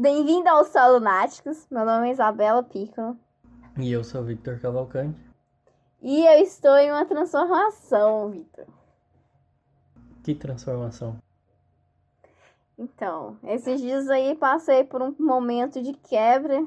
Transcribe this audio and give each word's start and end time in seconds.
Bem-vindo 0.00 0.48
ao 0.48 0.64
Solo 0.64 0.94
Lunáticos. 0.94 1.66
Meu 1.70 1.84
nome 1.84 2.08
é 2.08 2.12
Isabela 2.12 2.62
Piccolo. 2.62 3.18
E 3.78 3.92
eu 3.92 4.02
sou 4.02 4.22
o 4.22 4.24
Victor 4.24 4.58
Cavalcante. 4.58 5.20
E 6.00 6.24
eu 6.24 6.42
estou 6.42 6.74
em 6.78 6.90
uma 6.90 7.04
transformação, 7.04 8.30
Victor. 8.30 8.64
Que 10.24 10.34
transformação? 10.34 11.18
Então, 12.78 13.36
esses 13.44 13.78
dias 13.78 14.08
aí 14.08 14.34
passei 14.34 14.84
por 14.84 15.02
um 15.02 15.14
momento 15.18 15.82
de 15.82 15.92
quebra, 15.92 16.66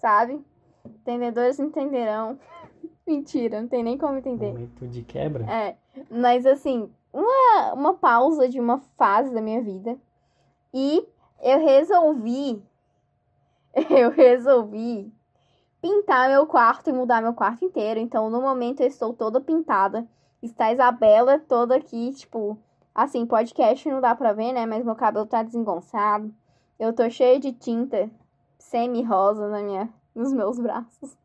sabe? 0.00 0.44
Entendedores 0.84 1.60
entenderão. 1.60 2.36
Mentira, 3.06 3.60
não 3.60 3.68
tem 3.68 3.84
nem 3.84 3.96
como 3.96 4.18
entender. 4.18 4.54
Momento 4.54 4.88
de 4.88 5.04
quebra? 5.04 5.44
É, 5.48 5.76
mas 6.10 6.44
assim, 6.44 6.90
uma, 7.12 7.74
uma 7.74 7.94
pausa 7.94 8.48
de 8.48 8.58
uma 8.58 8.80
fase 8.98 9.32
da 9.32 9.40
minha 9.40 9.62
vida. 9.62 9.96
E 10.74 11.06
eu 11.40 11.58
resolvi. 11.58 12.62
Eu 13.88 14.10
resolvi 14.10 15.12
pintar 15.80 16.28
meu 16.28 16.46
quarto 16.46 16.90
e 16.90 16.92
mudar 16.92 17.22
meu 17.22 17.32
quarto 17.32 17.64
inteiro. 17.64 18.00
Então, 18.00 18.28
no 18.28 18.40
momento, 18.40 18.80
eu 18.80 18.86
estou 18.86 19.14
toda 19.14 19.40
pintada. 19.40 20.06
Está 20.42 20.66
a 20.66 20.72
Isabela 20.72 21.38
toda 21.38 21.76
aqui, 21.76 22.12
tipo. 22.12 22.58
Assim, 22.92 23.24
podcast 23.24 23.88
não 23.88 24.00
dá 24.00 24.14
pra 24.14 24.32
ver, 24.32 24.52
né? 24.52 24.66
Mas 24.66 24.84
meu 24.84 24.96
cabelo 24.96 25.24
tá 25.24 25.42
desengonçado. 25.42 26.34
Eu 26.78 26.92
tô 26.92 27.08
cheia 27.08 27.38
de 27.38 27.52
tinta 27.52 28.10
semi-rosa 28.58 29.48
na 29.48 29.62
minha, 29.62 29.88
nos 30.14 30.32
meus 30.32 30.58
braços. 30.58 31.16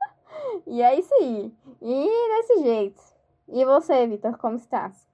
e 0.66 0.82
é 0.82 0.98
isso 0.98 1.14
aí. 1.14 1.52
E 1.80 2.36
desse 2.36 2.62
jeito. 2.62 3.00
E 3.48 3.64
você, 3.64 4.06
Vitor, 4.06 4.36
como 4.36 4.56
estás? 4.56 5.06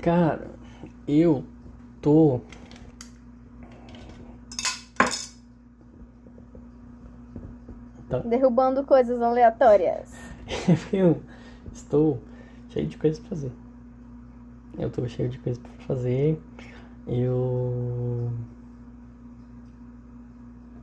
Cara, 0.00 0.50
eu 1.06 1.44
tô 2.00 2.40
Tá. 8.08 8.18
Derrubando 8.20 8.84
coisas 8.84 9.20
aleatórias. 9.20 10.12
eu 10.92 11.20
estou 11.72 12.18
cheio 12.70 12.86
de 12.86 12.96
coisas 12.96 13.18
pra 13.20 13.28
fazer. 13.28 13.52
Eu 14.78 14.90
tô 14.90 15.06
cheio 15.06 15.28
de 15.28 15.38
coisas 15.38 15.62
pra 15.62 15.72
fazer. 15.86 16.40
Eu. 17.06 18.30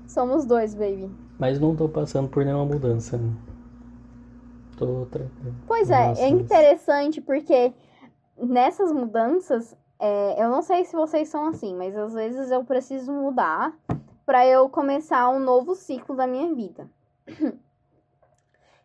Somos 0.07 0.45
dois, 0.45 0.75
baby. 0.75 1.09
Mas 1.39 1.59
não 1.59 1.75
tô 1.75 1.89
passando 1.89 2.29
por 2.29 2.45
nenhuma 2.45 2.65
mudança. 2.65 3.19
Tô 4.77 5.05
tranquilo. 5.09 5.55
Pois 5.67 5.89
é, 5.89 6.13
é 6.17 6.27
interessante 6.27 7.21
porque 7.21 7.73
nessas 8.37 8.91
mudanças, 8.91 9.75
é, 9.99 10.43
eu 10.43 10.49
não 10.49 10.61
sei 10.61 10.83
se 10.85 10.95
vocês 10.95 11.29
são 11.29 11.47
assim, 11.47 11.75
mas 11.75 11.95
às 11.95 12.13
vezes 12.13 12.51
eu 12.51 12.63
preciso 12.63 13.11
mudar 13.11 13.73
para 14.25 14.45
eu 14.45 14.67
começar 14.67 15.29
um 15.29 15.39
novo 15.39 15.75
ciclo 15.75 16.15
da 16.15 16.27
minha 16.27 16.53
vida. 16.53 16.89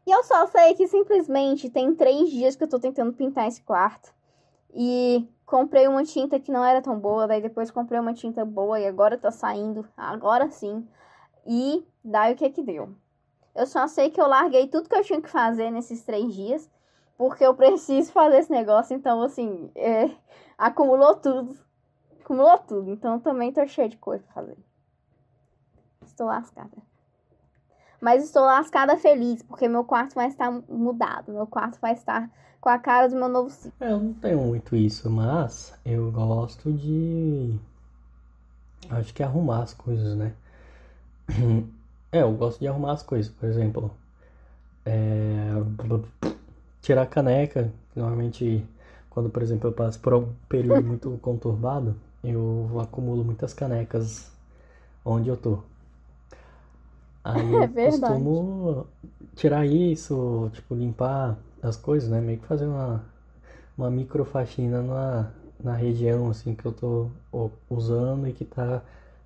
E 0.07 0.11
eu 0.11 0.25
só 0.25 0.47
sei 0.47 0.75
que 0.75 0.89
simplesmente 0.89 1.71
tem 1.71 1.95
três 1.95 2.31
dias 2.31 2.57
que 2.57 2.65
eu 2.65 2.69
tô 2.69 2.81
tentando 2.81 3.13
pintar 3.13 3.47
esse 3.47 3.63
quarto. 3.63 4.13
E 4.73 5.29
comprei 5.45 5.87
uma 5.89 6.05
tinta 6.05 6.41
que 6.41 6.51
não 6.51 6.65
era 6.65 6.81
tão 6.81 6.99
boa, 6.99 7.27
daí 7.27 7.41
depois 7.41 7.71
comprei 7.71 8.01
uma 8.01 8.15
tinta 8.15 8.45
boa 8.45 8.81
e 8.81 8.87
agora 8.87 9.19
tá 9.19 9.31
saindo, 9.31 9.87
agora 9.97 10.51
sim. 10.51 10.87
E 11.47 11.87
daí 12.05 12.33
o 12.33 12.37
que 12.37 12.51
que 12.51 12.63
deu? 12.63 12.95
Eu 13.55 13.67
só 13.67 13.87
sei 13.89 14.11
que 14.11 14.21
eu 14.21 14.29
larguei 14.29 14.69
tudo 14.69 14.89
que 14.89 14.95
eu 14.95 15.05
tinha 15.05 15.21
que 15.21 15.29
fazer 15.29 15.71
nesses 15.71 16.03
três 16.03 16.33
dias, 16.33 16.71
porque 17.19 17.45
eu 17.45 17.55
preciso 17.55 18.13
fazer 18.13 18.39
esse 18.39 18.51
negócio, 18.51 18.97
então 18.97 19.23
assim, 19.23 19.71
é, 19.75 20.11
acumulou 20.57 21.17
tudo. 21.17 21.59
Acumulou 22.21 22.59
tudo, 22.59 22.91
então 22.91 23.19
também 23.19 23.53
tô 23.53 23.67
cheia 23.67 23.89
de 23.89 23.97
coisa 23.97 24.23
pra 24.25 24.35
fazer. 24.35 24.57
Estou 26.05 26.27
lascada. 26.27 26.90
Mas 28.01 28.25
estou 28.25 28.43
lascada 28.45 28.97
feliz, 28.97 29.43
porque 29.43 29.69
meu 29.69 29.85
quarto 29.85 30.15
vai 30.15 30.29
estar 30.29 30.51
mudado. 30.69 31.33
Meu 31.33 31.47
quarto 31.47 31.79
vai 31.81 31.93
estar 31.93 32.31
com 32.61 32.69
a 32.69 32.79
cara 32.79 33.09
do 33.09 33.17
meu 33.17 33.29
novo 33.29 33.51
ciclo. 33.51 33.73
É, 33.81 33.93
eu 33.93 33.99
não 33.99 34.13
tenho 34.15 34.39
muito 34.39 34.75
isso, 34.75 35.11
mas 35.11 35.75
eu 35.85 36.11
gosto 36.11 36.73
de. 36.73 37.59
Acho 38.89 39.13
que 39.13 39.23
arrumar 39.23 39.63
as 39.63 39.75
coisas, 39.75 40.17
né? 40.17 40.33
É, 42.13 42.23
eu 42.23 42.33
gosto 42.33 42.59
de 42.59 42.67
arrumar 42.67 42.91
as 42.91 43.05
coisas, 43.05 43.31
por 43.31 43.49
exemplo. 43.49 43.89
É... 44.85 45.53
Tirar 46.83 47.03
a 47.03 47.07
caneca. 47.07 47.73
Normalmente, 47.95 48.67
quando, 49.09 49.31
por 49.31 49.41
exemplo, 49.41 49.69
eu 49.69 49.73
passo 49.73 50.01
por 50.01 50.15
um 50.15 50.33
período 50.49 50.83
muito 50.85 51.17
conturbado, 51.23 51.95
eu 52.25 52.69
acumulo 52.81 53.25
muitas 53.25 53.55
canecas 53.55 54.29
onde 55.05 55.29
eu 55.29 55.37
tô. 55.37 55.63
Aí 57.25 57.53
é 57.55 57.65
eu 57.65 57.69
costumo 57.69 58.87
tirar 59.37 59.67
isso, 59.67 60.51
tipo, 60.55 60.75
limpar 60.75 61.39
as 61.63 61.77
coisas, 61.77 62.09
né? 62.11 62.21
Meio 62.21 62.39
que 62.39 62.47
fazer 62.47 62.67
uma, 62.67 63.05
uma 63.79 63.91
micro 63.91 64.25
faxina 64.25 64.83
na, 64.83 65.31
na 65.63 65.75
região, 65.77 66.31
assim, 66.31 66.55
que 66.55 66.67
eu 66.67 66.73
tô 66.73 67.11
usando 67.71 68.29
e 68.29 68.33
que 68.33 68.45
tá 68.45 68.83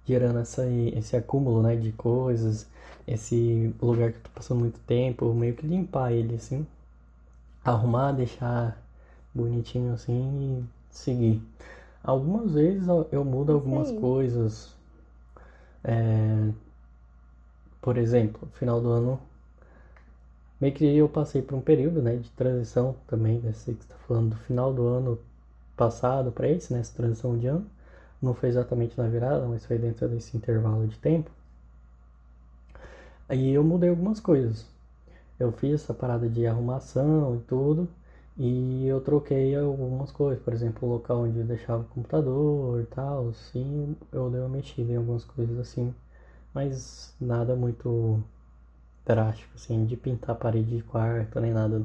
gerando 0.06 0.38
essa, 0.41 0.66
esse 0.69 1.16
acúmulo, 1.16 1.62
né, 1.62 1.77
de 1.77 1.93
coisas, 1.93 2.69
esse 3.06 3.75
lugar 3.82 4.12
que 4.12 4.19
eu 4.19 4.22
tô 4.25 4.31
passando 4.34 4.61
muito 4.61 4.81
tempo, 4.81 5.32
meio 5.34 5.55
que 5.55 5.66
limpar 5.66 6.12
ele, 6.12 6.34
assim, 6.37 6.66
arrumar, 7.65 8.12
deixar 8.12 8.81
bonitinho, 9.34 9.94
assim, 9.94 10.65
e 10.93 10.94
seguir. 10.94 11.43
Algumas 12.05 12.53
vezes 12.55 12.87
eu 13.12 13.25
mudo 13.25 13.53
algumas 13.53 13.91
Sim. 13.91 14.00
coisas, 14.00 14.75
é, 15.82 16.50
por 17.84 17.99
exemplo, 17.99 18.49
final 18.55 18.81
do 18.81 18.89
ano, 18.89 19.21
meio 20.59 20.72
que 20.72 20.97
eu 20.97 21.06
passei 21.06 21.43
por 21.43 21.55
um 21.55 21.61
período 21.61 22.00
né, 22.00 22.17
de 22.17 22.31
transição 22.31 22.97
também, 23.06 23.39
né, 23.41 23.53
sei 23.53 23.75
que 23.75 23.83
está 23.83 23.95
falando 24.09 24.31
do 24.31 24.37
final 24.37 24.72
do 24.72 24.87
ano 24.87 25.19
passado 25.77 26.33
para 26.33 26.49
esse, 26.49 26.73
né, 26.73 26.81
transição 26.97 27.37
de 27.37 27.47
ano. 27.47 27.67
Não 28.23 28.33
foi 28.33 28.49
exatamente 28.49 28.97
na 28.97 29.06
virada, 29.06 29.47
mas 29.47 29.67
foi 29.67 29.77
dentro 29.77 30.09
desse 30.09 30.34
intervalo 30.34 30.87
de 30.87 30.97
tempo. 30.97 31.31
Aí 33.28 33.53
eu 33.53 33.62
mudei 33.62 33.91
algumas 33.91 34.19
coisas. 34.19 34.65
Eu 35.39 35.53
fiz 35.53 35.83
essa 35.83 35.93
parada 35.93 36.27
de 36.27 36.47
arrumação 36.47 37.37
e 37.37 37.41
tudo, 37.41 37.87
e 38.39 38.87
eu 38.87 38.99
troquei 39.03 39.55
algumas 39.56 40.11
coisas, 40.11 40.43
por 40.43 40.55
exemplo, 40.55 40.89
o 40.89 40.93
local 40.93 41.19
onde 41.25 41.39
eu 41.39 41.44
deixava 41.44 41.83
o 41.83 41.87
computador 41.87 42.81
e 42.81 42.87
tal, 42.87 43.28
assim, 43.28 43.94
eu 44.11 44.31
dei 44.31 44.41
uma 44.41 44.49
mexida 44.49 44.91
em 44.91 44.97
algumas 44.97 45.25
coisas 45.25 45.59
assim 45.59 45.94
mas 46.55 47.15
nada 47.21 47.57
muito 47.57 48.23
drástico, 49.05 49.53
assim, 49.55 49.85
de 49.85 49.97
pintar 49.97 50.37
a 50.37 50.39
parede 50.39 50.77
de 50.77 50.83
quarto, 50.83 51.41
nem 51.41 51.53
nada. 51.53 51.85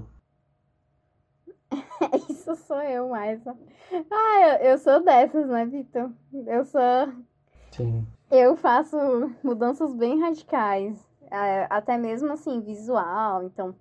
Isso 2.30 2.56
sou 2.56 2.82
eu 2.82 3.10
mais. 3.10 3.42
Ah, 3.48 4.60
eu, 4.62 4.72
eu 4.72 4.78
sou 4.78 5.04
dessas, 5.04 5.48
né, 5.48 5.66
Vitor? 5.66 6.12
Eu 6.32 6.64
sou. 6.64 6.82
Sim. 7.72 8.08
Eu 8.32 8.56
faço 8.56 8.96
mudanças 9.44 9.94
bem 9.96 10.20
radicais. 10.20 11.04
Até 11.70 11.98
mesmo 11.98 12.32
assim, 12.32 12.62
visual. 12.62 13.44
Então, 13.44 13.76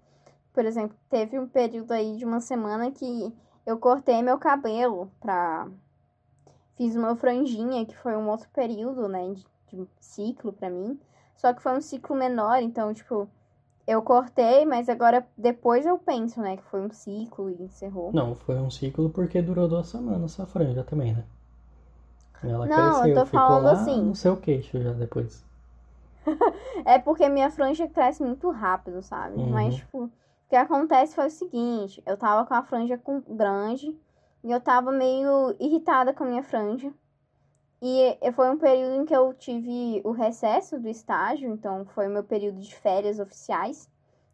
por 0.53 0.65
exemplo, 0.65 0.97
teve 1.09 1.38
um 1.38 1.47
período 1.47 1.93
aí 1.93 2.16
de 2.16 2.25
uma 2.25 2.41
semana 2.41 2.91
que 2.91 3.32
eu 3.66 3.78
cortei 3.78 4.22
meu 4.22 4.38
cabelo 4.38 5.10
pra. 5.20 5.69
Fiz 6.76 6.94
uma 6.94 7.16
franjinha, 7.16 7.84
que 7.84 7.97
foi 7.97 8.16
um 8.16 8.28
outro 8.28 8.49
período, 8.50 9.09
né? 9.09 9.34
De 9.76 9.86
ciclo 10.00 10.52
para 10.52 10.70
mim. 10.70 10.98
Só 11.36 11.52
que 11.52 11.62
foi 11.62 11.76
um 11.76 11.80
ciclo 11.80 12.16
menor, 12.16 12.60
então, 12.62 12.92
tipo, 12.92 13.28
eu 13.86 14.02
cortei, 14.02 14.66
mas 14.66 14.88
agora 14.88 15.26
depois 15.36 15.86
eu 15.86 15.96
penso, 15.96 16.40
né, 16.40 16.56
que 16.56 16.62
foi 16.64 16.80
um 16.80 16.90
ciclo 16.90 17.48
e 17.48 17.62
encerrou. 17.62 18.12
Não, 18.12 18.34
foi 18.34 18.56
um 18.56 18.70
ciclo 18.70 19.08
porque 19.08 19.40
durou 19.40 19.68
duas 19.68 19.86
semanas 19.86 20.32
essa 20.32 20.46
franja 20.46 20.82
também, 20.84 21.14
né? 21.14 21.24
Ela 22.42 22.66
Não, 22.66 22.92
cresceu, 22.92 23.06
eu 23.08 23.14
tô 23.14 23.24
ficou 23.26 23.40
falando 23.40 23.64
lá 23.64 23.72
assim. 23.72 24.02
no 24.02 24.14
seu 24.14 24.36
queixo 24.36 24.80
já 24.80 24.92
depois. 24.92 25.44
é 26.84 26.98
porque 26.98 27.28
minha 27.28 27.50
franja 27.50 27.88
cresce 27.88 28.22
muito 28.22 28.50
rápido, 28.50 29.02
sabe? 29.02 29.37
Uhum. 29.37 29.50
Mas, 29.50 29.76
tipo, 29.76 30.04
o 30.04 30.10
que 30.48 30.56
acontece 30.56 31.14
foi 31.14 31.26
o 31.26 31.31
seguinte, 31.31 32.02
eu 32.06 32.16
tava 32.16 32.46
com 32.46 32.54
a 32.54 32.62
franja 32.62 32.98
com, 32.98 33.20
grande 33.20 33.96
e 34.44 34.50
eu 34.50 34.60
tava 34.60 34.93
meio 34.93 35.56
irritada 35.58 36.12
com 36.12 36.25
a 36.25 36.26
minha 36.26 36.43
franja. 36.43 36.93
E 37.80 38.19
foi 38.32 38.50
um 38.50 38.58
período 38.58 39.02
em 39.02 39.04
que 39.04 39.14
eu 39.14 39.32
tive 39.34 40.00
o 40.04 40.10
recesso 40.10 40.80
do 40.80 40.88
estágio, 40.88 41.52
então 41.52 41.84
foi 41.86 42.08
o 42.08 42.10
meu 42.10 42.25
período 42.25 42.60
de 42.60 42.75
férias 42.75 43.20
oficiais, 43.20 43.88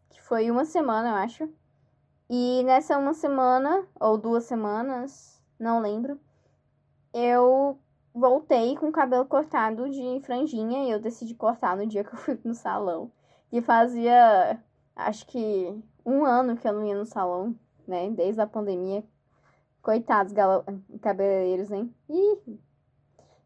que 0.09 0.21
foi 0.21 0.49
uma 0.49 0.65
semana, 0.65 1.09
eu 1.09 1.15
acho. 1.15 1.49
E 2.27 2.63
nessa 2.63 2.97
uma 2.97 3.13
semana, 3.13 3.87
ou 3.99 4.17
duas 4.17 4.45
semanas, 4.45 5.39
não 5.59 5.79
lembro, 5.79 6.19
eu 7.13 7.77
voltei 8.13 8.75
com 8.77 8.87
o 8.87 8.91
cabelo 8.91 9.25
cortado 9.25 9.89
de 9.89 10.19
franjinha 10.21 10.85
e 10.85 10.91
eu 10.91 10.99
decidi 10.99 11.35
cortar 11.35 11.77
no 11.77 11.85
dia 11.85 12.03
que 12.03 12.13
eu 12.13 12.17
fui 12.17 12.39
no 12.43 12.55
salão. 12.55 13.11
E 13.51 13.61
fazia, 13.61 14.59
acho 14.95 15.27
que 15.27 15.83
um 16.03 16.25
ano 16.25 16.57
que 16.57 16.67
eu 16.67 16.73
não 16.73 16.83
ia 16.85 16.97
no 16.97 17.05
salão, 17.05 17.55
né? 17.87 18.09
Desde 18.09 18.41
a 18.41 18.47
pandemia. 18.47 19.03
Coitados 19.81 20.33
cabeleireiros, 20.99 21.71
hein? 21.71 21.93
Ih, 22.09 22.59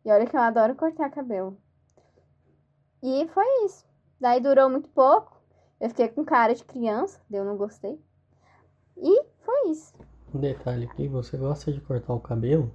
e 0.06 0.12
olha 0.12 0.26
que 0.26 0.36
eu 0.36 0.42
adoro 0.42 0.76
cortar 0.76 1.10
cabelo. 1.10 1.58
E 3.02 3.28
foi 3.30 3.66
isso. 3.66 3.86
Daí 4.20 4.42
durou 4.42 4.70
muito 4.70 4.90
pouco. 4.90 5.40
Eu 5.80 5.90
fiquei 5.90 6.10
com 6.10 6.26
cara 6.26 6.54
de 6.54 6.64
criança, 6.64 7.20
eu 7.32 7.46
não 7.46 7.56
gostei. 7.56 7.98
E 8.98 9.24
foi 9.40 9.70
isso. 9.72 9.94
Um 10.34 10.40
detalhe 10.40 10.86
aqui, 10.86 11.08
você 11.08 11.38
gosta 11.38 11.72
de 11.72 11.80
cortar 11.80 12.14
o 12.14 12.20
cabelo 12.20 12.72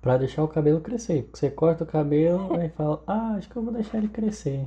para 0.00 0.16
deixar 0.16 0.42
o 0.42 0.48
cabelo 0.48 0.80
crescer. 0.80 1.24
Porque 1.24 1.38
você 1.38 1.50
corta 1.50 1.84
o 1.84 1.86
cabelo 1.86 2.54
e 2.62 2.68
fala, 2.70 3.02
ah, 3.06 3.34
acho 3.36 3.48
que 3.50 3.56
eu 3.56 3.62
vou 3.62 3.72
deixar 3.72 3.98
ele 3.98 4.08
crescer. 4.08 4.66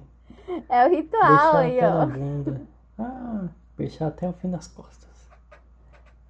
É 0.69 0.85
o 0.85 0.89
ritual 0.89 1.27
deixar 1.27 1.57
aí, 1.57 1.79
ó. 1.83 2.05
bunda. 2.05 2.61
Ah, 2.99 3.47
deixar 3.75 4.07
até 4.07 4.29
o 4.29 4.33
fim 4.33 4.49
das 4.49 4.67
costas. 4.67 5.07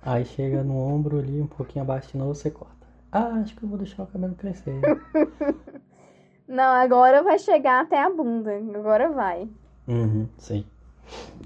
Aí 0.02 0.24
chega 0.26 0.64
no 0.64 0.78
ombro 0.78 1.20
ali, 1.20 1.42
um 1.42 1.48
pouquinho 1.48 1.84
abaixo 1.84 2.12
de 2.12 2.18
novo, 2.18 2.34
você 2.34 2.50
corta. 2.50 2.77
Ah, 3.12 3.40
acho 3.42 3.56
que 3.56 3.64
eu 3.64 3.70
vou 3.70 3.78
deixar 3.78 4.04
o 4.04 4.08
cabelo 4.08 4.36
crescer. 4.36 4.82
Não, 6.48 6.64
agora 6.82 7.24
vai 7.24 7.38
chegar 7.40 7.82
até 7.84 8.02
a 8.02 8.10
bunda. 8.10 8.52
Agora 8.76 9.10
vai. 9.10 9.50
uhum, 9.88 10.28
sei. 10.38 10.66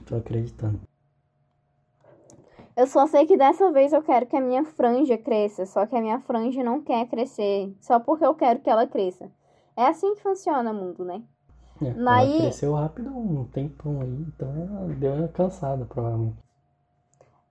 Tô 0.05 0.15
acreditando. 0.15 0.79
Eu 2.75 2.87
só 2.87 3.05
sei 3.05 3.25
que 3.25 3.37
dessa 3.37 3.71
vez 3.71 3.93
eu 3.93 4.01
quero 4.01 4.25
que 4.25 4.35
a 4.35 4.41
minha 4.41 4.63
franja 4.63 5.17
cresça. 5.17 5.65
Só 5.65 5.85
que 5.85 5.95
a 5.95 6.01
minha 6.01 6.19
franja 6.19 6.63
não 6.63 6.81
quer 6.81 7.07
crescer. 7.07 7.75
Só 7.79 7.99
porque 7.99 8.25
eu 8.25 8.33
quero 8.33 8.59
que 8.59 8.69
ela 8.69 8.87
cresça. 8.87 9.29
É 9.75 9.85
assim 9.87 10.15
que 10.15 10.21
funciona 10.21 10.71
o 10.71 10.73
mundo, 10.73 11.03
né? 11.05 11.21
É, 11.81 11.91
Daí- 11.93 12.31
Ela 12.33 12.41
cresceu 12.43 12.73
rápido 12.73 13.09
um 13.15 13.43
tempão 13.45 14.01
aí, 14.01 14.25
então 14.27 14.49
ela 14.55 14.87
deu 14.93 15.13
uma 15.13 15.27
cansada, 15.27 15.83
provavelmente. 15.85 16.37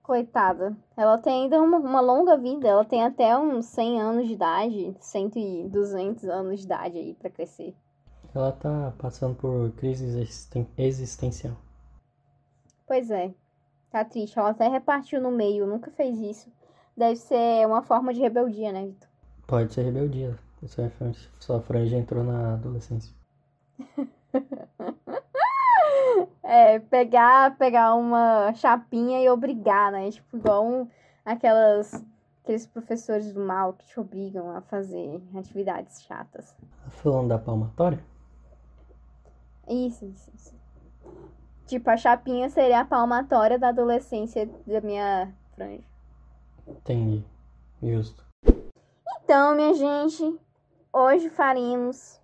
Coitada. 0.03 0.75
Ela 0.97 1.17
tem 1.17 1.43
ainda 1.43 1.61
uma, 1.61 1.77
uma 1.77 2.01
longa 2.01 2.37
vida. 2.37 2.67
Ela 2.67 2.83
tem 2.83 3.03
até 3.03 3.37
uns 3.37 3.65
100 3.67 4.01
anos 4.01 4.27
de 4.27 4.33
idade. 4.33 4.95
100 4.99 5.31
e 5.35 5.69
200 5.69 6.25
anos 6.25 6.59
de 6.59 6.65
idade 6.65 6.97
aí 6.97 7.13
pra 7.13 7.29
crescer. 7.29 7.75
Ela 8.33 8.51
tá 8.51 8.93
passando 8.97 9.35
por 9.35 9.71
crise 9.71 10.05
existen- 10.05 10.67
existencial. 10.77 11.55
Pois 12.87 13.11
é. 13.11 13.33
Tá 13.91 14.03
triste. 14.03 14.39
Ela 14.39 14.49
até 14.51 14.67
repartiu 14.67 15.21
no 15.21 15.31
meio. 15.31 15.65
Nunca 15.67 15.91
fez 15.91 16.19
isso. 16.19 16.51
Deve 16.95 17.15
ser 17.17 17.65
uma 17.67 17.81
forma 17.81 18.13
de 18.13 18.19
rebeldia, 18.19 18.71
né, 18.71 18.85
Vitor? 18.85 19.09
Pode 19.47 19.73
ser 19.73 19.83
rebeldia. 19.83 20.37
Sua 20.67 20.89
franja, 20.89 21.29
sua 21.39 21.59
franja 21.61 21.97
entrou 21.97 22.23
na 22.23 22.53
adolescência. 22.53 23.13
É, 26.43 26.79
pegar, 26.79 27.57
pegar 27.57 27.95
uma 27.95 28.53
chapinha 28.53 29.21
e 29.21 29.29
obrigar, 29.29 29.91
né? 29.91 30.09
Tipo, 30.11 30.37
igual 30.37 30.65
um, 30.65 30.87
aquelas, 31.25 32.03
aqueles 32.43 32.65
professores 32.65 33.33
do 33.33 33.39
mal 33.39 33.73
que 33.73 33.85
te 33.85 33.99
obrigam 33.99 34.55
a 34.55 34.61
fazer 34.61 35.21
atividades 35.35 36.01
chatas. 36.03 36.51
Tá 36.83 36.89
falando 36.89 37.29
da 37.29 37.37
palmatória? 37.37 37.99
Isso, 39.69 40.05
isso, 40.05 40.31
isso. 40.35 40.61
Tipo, 41.65 41.89
a 41.89 41.97
chapinha 41.97 42.49
seria 42.49 42.81
a 42.81 42.85
palmatória 42.85 43.57
da 43.57 43.69
adolescência 43.69 44.49
da 44.67 44.81
minha 44.81 45.33
franja. 45.55 45.83
Entendi. 46.67 47.23
Justo. 47.81 48.25
Então, 49.23 49.55
minha 49.55 49.73
gente, 49.73 50.37
hoje 50.91 51.29
faremos 51.29 52.19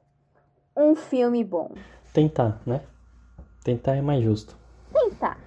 um 0.75 0.95
filme 0.95 1.43
bom. 1.43 1.71
Tentar, 2.13 2.59
né? 2.65 2.81
Tentar 3.67 3.97
é 3.97 4.01
mais 4.01 4.23
justo. 4.23 4.55
Tentar. 4.93 5.37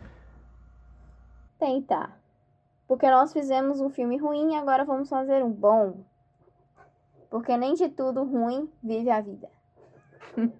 Tentar. 1.58 2.20
Porque 2.86 3.10
nós 3.10 3.32
fizemos 3.32 3.80
um 3.80 3.88
filme 3.88 4.18
ruim 4.18 4.52
e 4.52 4.56
agora 4.56 4.84
vamos 4.84 5.08
fazer 5.08 5.42
um 5.42 5.50
bom. 5.50 6.04
Porque 7.30 7.56
nem 7.56 7.72
de 7.72 7.88
tudo 7.88 8.22
ruim 8.22 8.68
vive 8.82 9.08
a 9.08 9.22
vida. 9.22 9.48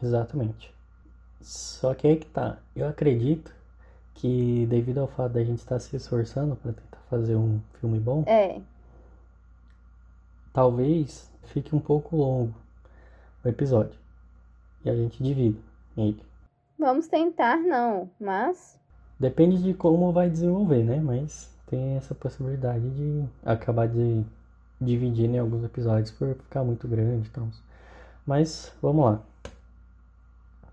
Exatamente. 0.00 0.72
Só 1.40 1.92
que 1.92 2.06
aí 2.06 2.18
que 2.18 2.26
tá. 2.26 2.58
Eu 2.76 2.86
acredito 2.86 3.52
que 4.14 4.64
devido 4.66 4.98
ao 4.98 5.08
fato 5.08 5.32
da 5.32 5.42
gente 5.42 5.58
estar 5.58 5.80
se 5.80 5.96
esforçando 5.96 6.54
para 6.54 6.72
tentar 6.72 7.00
fazer 7.10 7.34
um 7.34 7.58
filme 7.80 7.98
bom, 7.98 8.22
É, 8.28 8.60
talvez 10.52 11.28
fique 11.46 11.74
um 11.74 11.80
pouco 11.80 12.14
longo 12.16 12.54
o 13.44 13.48
episódio. 13.48 13.98
E 14.84 14.88
a 14.90 14.94
gente 14.94 15.20
divida 15.20 15.58
ele. 15.96 16.27
Vamos 16.78 17.08
tentar 17.08 17.58
não, 17.58 18.08
mas 18.20 18.78
Depende 19.18 19.60
de 19.60 19.74
como 19.74 20.12
vai 20.12 20.30
desenvolver, 20.30 20.84
né? 20.84 21.00
Mas 21.00 21.52
tem 21.66 21.96
essa 21.96 22.14
possibilidade 22.14 22.88
de 22.90 23.24
acabar 23.44 23.88
de 23.88 24.24
dividir 24.80 25.28
em 25.28 25.38
alguns 25.38 25.64
episódios 25.64 26.12
por 26.12 26.34
ficar 26.36 26.62
muito 26.62 26.86
grande. 26.86 27.28
Então. 27.28 27.50
Mas 28.24 28.72
vamos 28.80 29.04
lá. 29.04 29.22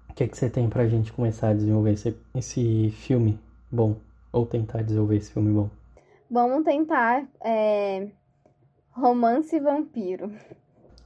O 0.10 0.14
que, 0.14 0.24
é 0.24 0.28
que 0.28 0.38
você 0.38 0.50
tem 0.50 0.70
pra 0.70 0.88
gente 0.88 1.12
começar 1.12 1.50
a 1.50 1.54
desenvolver 1.54 1.94
esse, 1.94 2.16
esse 2.36 2.92
filme 2.92 3.40
bom? 3.72 3.96
Ou 4.32 4.46
tentar 4.46 4.84
desenvolver 4.84 5.18
esse 5.18 5.32
filme 5.32 5.52
bom? 5.52 5.70
vamos 6.30 6.64
tentar 6.66 7.28
é, 7.44 8.08
romance 8.92 9.60
vampiro. 9.60 10.32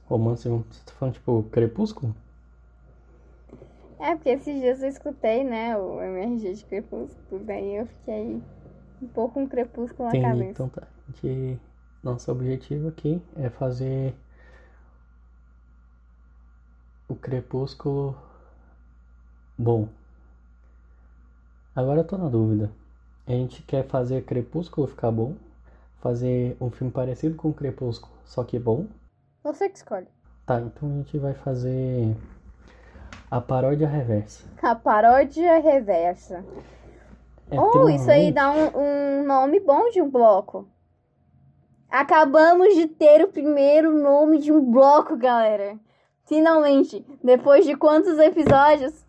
Romance, 0.06 0.48
você 0.48 0.80
tá 0.84 0.92
falando 0.92 1.14
tipo 1.14 1.42
Crepúsculo? 1.50 2.14
É, 4.00 4.14
porque 4.14 4.30
esses 4.30 4.60
dias 4.60 4.82
eu 4.82 4.88
escutei, 4.88 5.44
né, 5.44 5.76
o 5.76 6.00
MRG 6.00 6.54
de 6.54 6.64
Crepúsculo, 6.64 7.44
daí 7.44 7.76
eu 7.76 7.86
fiquei 7.86 8.42
um 9.02 9.08
pouco 9.08 9.34
com 9.34 9.48
Crepúsculo 9.48 10.08
na 10.08 10.16
Entendi. 10.16 10.26
cabeça. 10.28 10.50
Então 10.50 10.68
tá. 10.68 10.82
Gente- 11.08 11.60
Nosso 12.02 12.32
objetivo 12.32 12.88
aqui 12.88 13.20
é 13.36 13.50
fazer 13.50 14.14
o 17.08 17.14
Crepúsculo 17.14 18.16
bom. 19.58 19.86
Agora 21.76 22.00
eu 22.00 22.04
tô 22.06 22.16
na 22.16 22.28
dúvida. 22.28 22.70
A 23.26 23.32
gente 23.32 23.62
quer 23.62 23.86
fazer 23.86 24.24
Crepúsculo 24.24 24.86
ficar 24.86 25.10
bom? 25.10 25.34
Fazer 26.00 26.56
um 26.58 26.70
filme 26.70 26.90
parecido 26.90 27.36
com 27.36 27.52
Crepúsculo, 27.52 28.12
só 28.24 28.42
que 28.44 28.58
bom? 28.58 28.86
Você 29.44 29.68
que 29.68 29.76
escolhe. 29.76 30.06
Tá, 30.46 30.58
então 30.60 30.90
a 30.90 30.94
gente 30.94 31.18
vai 31.18 31.34
fazer 31.34 32.16
a 33.30 33.40
paródia 33.40 33.88
reversa. 33.88 34.44
A 34.62 34.74
paródia 34.74 35.58
reversa. 35.60 36.44
É, 37.50 37.58
Oh, 37.60 37.88
isso 37.88 38.10
aí 38.10 38.30
dá 38.32 38.50
um, 38.50 38.70
um 38.76 39.24
nome 39.26 39.60
bom 39.60 39.90
de 39.90 40.00
um 40.00 40.08
bloco. 40.08 40.68
Acabamos 41.90 42.74
de 42.74 42.86
ter 42.86 43.24
o 43.24 43.28
primeiro 43.28 43.92
nome 43.92 44.38
de 44.38 44.52
um 44.52 44.70
bloco, 44.70 45.16
galera. 45.16 45.76
Finalmente, 46.24 47.04
depois 47.22 47.66
de 47.66 47.76
quantos 47.76 48.16
episódios? 48.18 49.04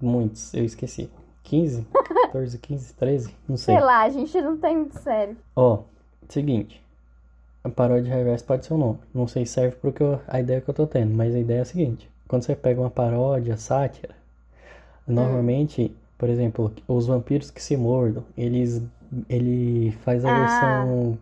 Muitos, 0.00 0.54
eu 0.54 0.64
esqueci. 0.64 1.10
15? 1.42 1.86
14, 2.32 2.58
15, 2.58 2.94
13? 2.94 3.36
Não 3.46 3.56
sei. 3.56 3.74
Sei 3.76 3.84
lá, 3.84 4.02
a 4.02 4.08
gente 4.08 4.40
não 4.40 4.56
tem 4.56 4.76
muito 4.76 4.98
sério. 4.98 5.36
Ó, 5.54 5.80
seguinte. 6.28 6.82
A 7.62 7.68
paródia 7.68 8.14
reversa 8.14 8.44
pode 8.44 8.64
ser 8.64 8.74
um 8.74 8.78
nome. 8.78 8.98
Não 9.14 9.28
sei 9.28 9.44
se 9.44 9.52
serve 9.52 9.76
porque 9.76 10.02
eu, 10.02 10.18
a 10.26 10.40
ideia 10.40 10.60
que 10.60 10.70
eu 10.70 10.74
tô 10.74 10.86
tendo, 10.86 11.14
mas 11.14 11.34
a 11.34 11.38
ideia 11.38 11.58
é 11.58 11.62
a 11.62 11.64
seguinte. 11.66 12.10
Quando 12.28 12.42
você 12.44 12.56
pega 12.56 12.80
uma 12.80 12.90
paródia, 12.90 13.56
sátira, 13.56 14.14
normalmente, 15.06 15.94
por 16.18 16.28
exemplo, 16.28 16.72
os 16.88 17.06
vampiros 17.06 17.50
que 17.50 17.62
se 17.62 17.76
mordam, 17.76 18.24
eles 18.36 18.82
ele 19.28 19.92
faz 20.04 20.24
a 20.24 20.30
Ah. 20.30 20.34
versão 20.34 21.18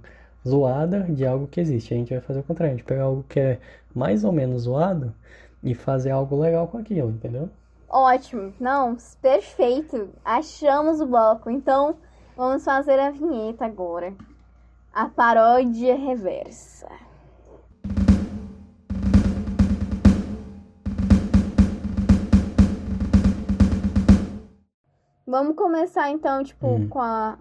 zoada 0.47 1.03
de 1.03 1.27
algo 1.27 1.47
que 1.47 1.61
existe. 1.61 1.93
A 1.95 1.97
gente 1.97 2.13
vai 2.13 2.21
fazer 2.23 2.41
o 2.41 2.45
contrário, 2.45 2.75
a 2.75 2.77
gente 2.79 2.87
pega 2.87 3.03
algo 3.03 3.25
que 3.29 3.39
é 3.41 3.61
mais 3.95 4.25
ou 4.25 4.33
menos 4.33 4.63
zoado 4.63 5.15
e 5.63 5.75
fazer 5.75 6.11
algo 6.11 6.39
legal 6.41 6.67
com 6.69 6.79
aquilo, 6.79 7.11
entendeu? 7.11 7.51
Ótimo. 7.89 8.53
Não, 8.61 8.97
perfeito. 9.23 10.11
Achamos 10.25 11.01
o 11.01 11.07
bloco. 11.07 11.49
Então, 11.51 11.97
vamos 12.37 12.65
fazer 12.65 12.99
a 12.99 13.11
vinheta 13.11 13.65
agora. 13.65 14.15
A 14.93 15.09
paródia 15.09 15.97
reversa. 15.97 16.89
Vamos 25.35 25.57
começar 25.57 26.11
então, 26.11 26.45
tipo, 26.45 26.65
Hum. 26.65 26.89
com 26.89 27.01
a 27.03 27.37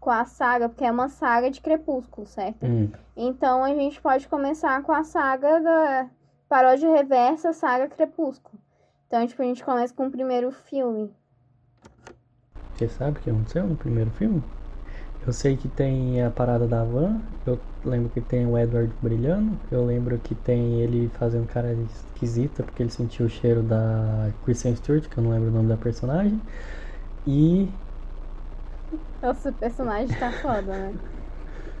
com 0.00 0.10
a 0.10 0.24
saga, 0.24 0.68
porque 0.68 0.84
é 0.84 0.90
uma 0.90 1.08
saga 1.08 1.48
de 1.48 1.60
Crepúsculo, 1.60 2.26
certo? 2.26 2.66
Hum, 2.66 2.90
Então 3.16 3.62
a 3.62 3.68
gente 3.68 4.00
pode 4.00 4.26
começar 4.26 4.82
com 4.82 4.90
a 4.90 5.04
saga 5.04 5.60
da 5.60 6.06
paródia 6.48 6.90
reversa, 6.90 7.52
saga 7.52 7.86
Crepúsculo. 7.86 8.58
Então, 9.06 9.24
tipo, 9.24 9.40
a 9.42 9.44
gente 9.44 9.64
começa 9.64 9.94
com 9.94 10.08
o 10.08 10.10
primeiro 10.10 10.50
filme. 10.50 11.12
Você 12.74 12.88
sabe 12.88 13.18
o 13.18 13.22
que 13.22 13.30
aconteceu 13.30 13.64
no 13.64 13.76
primeiro 13.76 14.10
filme? 14.10 14.42
Eu 15.24 15.32
sei 15.32 15.56
que 15.56 15.68
tem 15.68 16.22
a 16.24 16.30
parada 16.30 16.66
da 16.66 16.82
van, 16.82 17.20
eu 17.46 17.58
lembro 17.84 18.08
que 18.10 18.20
tem 18.20 18.44
o 18.44 18.58
Edward 18.58 18.92
brilhando, 19.00 19.56
eu 19.70 19.86
lembro 19.86 20.18
que 20.18 20.34
tem 20.34 20.80
ele 20.80 21.08
fazendo 21.14 21.46
cara 21.46 21.72
esquisita 21.72 22.64
porque 22.64 22.82
ele 22.82 22.90
sentiu 22.90 23.26
o 23.26 23.28
cheiro 23.28 23.62
da 23.62 24.30
Kristen 24.44 24.74
Stewart, 24.74 25.08
que 25.08 25.16
eu 25.16 25.22
não 25.22 25.30
lembro 25.30 25.48
o 25.48 25.52
nome 25.52 25.68
da 25.68 25.76
personagem. 25.76 26.40
E. 27.26 27.68
Nosso 29.20 29.52
personagem 29.54 30.16
tá 30.16 30.30
foda, 30.30 30.62
né? 30.62 30.94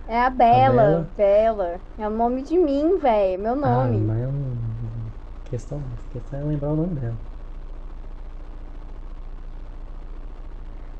É 0.08 0.20
a 0.20 0.30
Bela, 0.30 0.82
a 0.82 1.00
Bela. 1.00 1.10
Bela. 1.16 1.80
É 1.98 2.06
o 2.06 2.10
nome 2.10 2.42
de 2.42 2.58
mim, 2.58 2.98
velho. 2.98 3.42
Meu 3.42 3.52
ah, 3.52 3.56
nome. 3.56 3.96
Ah, 3.96 4.00
mas 4.00 4.22
eu... 4.22 4.30
É 5.46 5.50
questão, 5.50 5.80
questão 6.12 6.40
é 6.40 6.42
lembrar 6.42 6.70
o 6.70 6.76
nome 6.76 7.00
dela. 7.00 7.14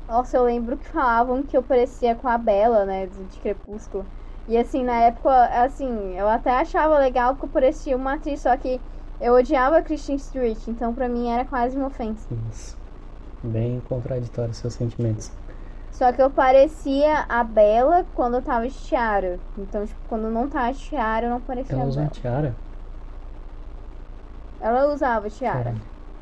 Nossa, 0.07 0.37
eu 0.37 0.43
lembro 0.45 0.77
que 0.77 0.87
falavam 0.87 1.43
que 1.43 1.57
eu 1.57 1.63
parecia 1.63 2.15
com 2.15 2.27
a 2.29 2.37
Bela, 2.37 2.85
né? 2.85 3.07
De 3.07 3.39
Crepúsculo. 3.41 4.05
E 4.47 4.57
assim, 4.57 4.83
na 4.83 5.01
época, 5.01 5.29
assim, 5.61 6.17
eu 6.17 6.27
até 6.29 6.51
achava 6.51 6.97
legal 6.97 7.35
que 7.35 7.43
eu 7.43 7.49
parecia 7.49 7.97
uma 7.97 8.13
atriz, 8.13 8.41
só 8.41 8.55
que 8.55 8.79
eu 9.19 9.33
odiava 9.33 9.81
Christian 9.81 10.15
Street, 10.15 10.67
então 10.67 10.93
pra 10.95 11.09
mim 11.09 11.29
era 11.29 11.43
quase 11.43 11.75
uma 11.75 11.87
ofensa. 11.87 12.25
Isso. 12.49 12.86
Bem 13.47 13.79
contraditório 13.89 14.53
seus 14.53 14.73
sentimentos. 14.73 15.31
Só 15.91 16.13
que 16.13 16.21
eu 16.21 16.29
parecia 16.31 17.25
a 17.27 17.43
Bela 17.43 18.05
quando 18.13 18.35
eu 18.37 18.41
tava 18.41 18.67
de 18.67 18.73
tiara. 18.75 19.39
Então, 19.57 19.85
tipo, 19.85 19.99
quando 20.07 20.29
não 20.29 20.47
tava 20.49 20.71
de 20.71 20.79
tiara, 20.79 21.25
eu 21.25 21.29
não 21.29 21.41
parecia 21.41 21.75
Ela 21.75 21.83
a 21.83 21.87
usa 21.87 22.01
Bela. 22.01 22.11
tiara? 22.11 22.55
Ela 24.59 24.85
usava 24.93 25.29
tiara. 25.29 25.73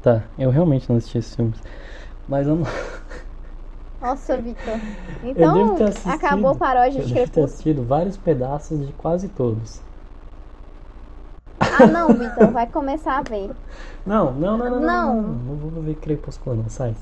Tá, 0.01 0.24
eu 0.38 0.50
realmente 0.51 0.88
não 0.89 0.98
assisti 0.98 1.17
esses 1.17 1.36
filmes. 1.36 1.60
Mas 2.27 2.48
eu 2.48 2.55
não. 2.55 2.65
Nossa, 4.00 4.38
Vitor. 4.38 4.79
eu 5.36 5.51
Então, 5.55 5.75
acabou 6.05 6.51
a 6.51 6.55
paródia 6.55 7.01
eu 7.01 7.03
de 7.03 7.08
devo 7.08 7.29
ter 7.32 7.41
Crepúsculo. 7.41 7.44
assistido 7.44 7.84
vários 7.84 8.17
pedaços 8.17 8.86
de 8.86 8.94
quase 8.94 9.27
todos. 9.29 9.82
Ah, 11.70 11.86
não, 11.88 12.17
Vitor, 12.17 12.51
vai 12.51 12.67
começar 12.67 13.17
a 13.17 13.22
ver. 13.22 13.51
Não, 14.05 14.32
não, 14.34 14.58
não, 14.58 14.70
não. 14.70 14.79
Não, 14.79 14.79
Não. 14.82 15.22
não, 15.22 15.34
não, 15.34 15.55
não 15.55 15.70
vou 15.70 15.82
ver 15.84 15.96
Crepúsculo, 15.96 16.55
não. 16.55 16.70
Sai. 16.70 16.96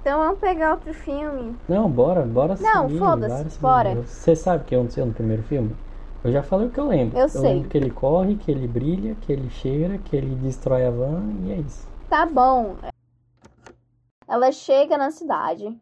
Então 0.00 0.18
vamos 0.18 0.38
pegar 0.38 0.72
outro 0.72 0.94
filme. 0.94 1.54
Não, 1.68 1.90
bora, 1.90 2.22
bora 2.22 2.56
Não, 2.58 2.88
seguir, 2.88 2.98
foda-se, 2.98 3.58
bora. 3.58 3.94
Você 3.96 4.34
sabe 4.34 4.62
o 4.62 4.66
que 4.66 4.74
aconteceu 4.74 5.04
no 5.04 5.12
primeiro 5.12 5.42
filme? 5.42 5.76
Eu 6.24 6.32
já 6.32 6.42
falei 6.42 6.68
o 6.68 6.70
que 6.70 6.80
eu 6.80 6.88
lembro. 6.88 7.18
Eu 7.18 7.28
sei. 7.28 7.42
lembro 7.42 7.68
que 7.68 7.76
ele 7.76 7.90
corre, 7.90 8.36
que 8.36 8.50
ele 8.50 8.66
brilha, 8.66 9.14
que 9.20 9.32
ele 9.32 9.50
cheira, 9.50 9.98
que 9.98 10.16
ele 10.16 10.34
destrói 10.36 10.86
a 10.86 10.90
van 10.90 11.22
e 11.44 11.52
é 11.52 11.56
isso. 11.56 11.86
Tá 12.08 12.24
bom. 12.24 12.76
Ela 14.26 14.50
chega 14.52 14.96
na 14.96 15.10
cidade 15.10 15.76